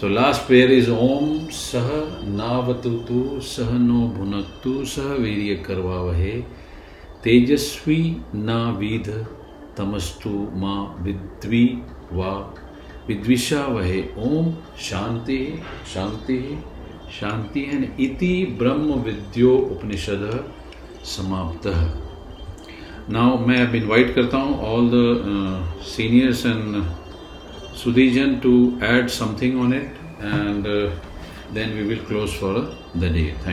[0.00, 1.88] so last prayer is Om सह
[2.36, 6.32] नावतु सह नो भुनक्तु सह वीर्य करवा वहे
[7.24, 8.00] तेजस्वी
[8.34, 9.08] ना विध
[9.78, 10.30] तमस्तु
[10.62, 11.64] माँ विद्वी
[12.12, 12.32] वा
[13.08, 15.38] विद्विषा वहे ओम शांति
[15.94, 16.38] शांति
[17.20, 20.22] शांति है इति ब्रह्म विद्यो उपनिषद
[21.06, 21.66] समाप्त।
[23.10, 24.96] नाउ मैं अब इनवाइट करता हूँ all the
[25.86, 26.82] seniors and
[27.82, 28.52] सुदीजन to
[28.84, 30.66] add something on it and
[31.54, 32.54] then we will close for
[32.96, 33.50] the day thank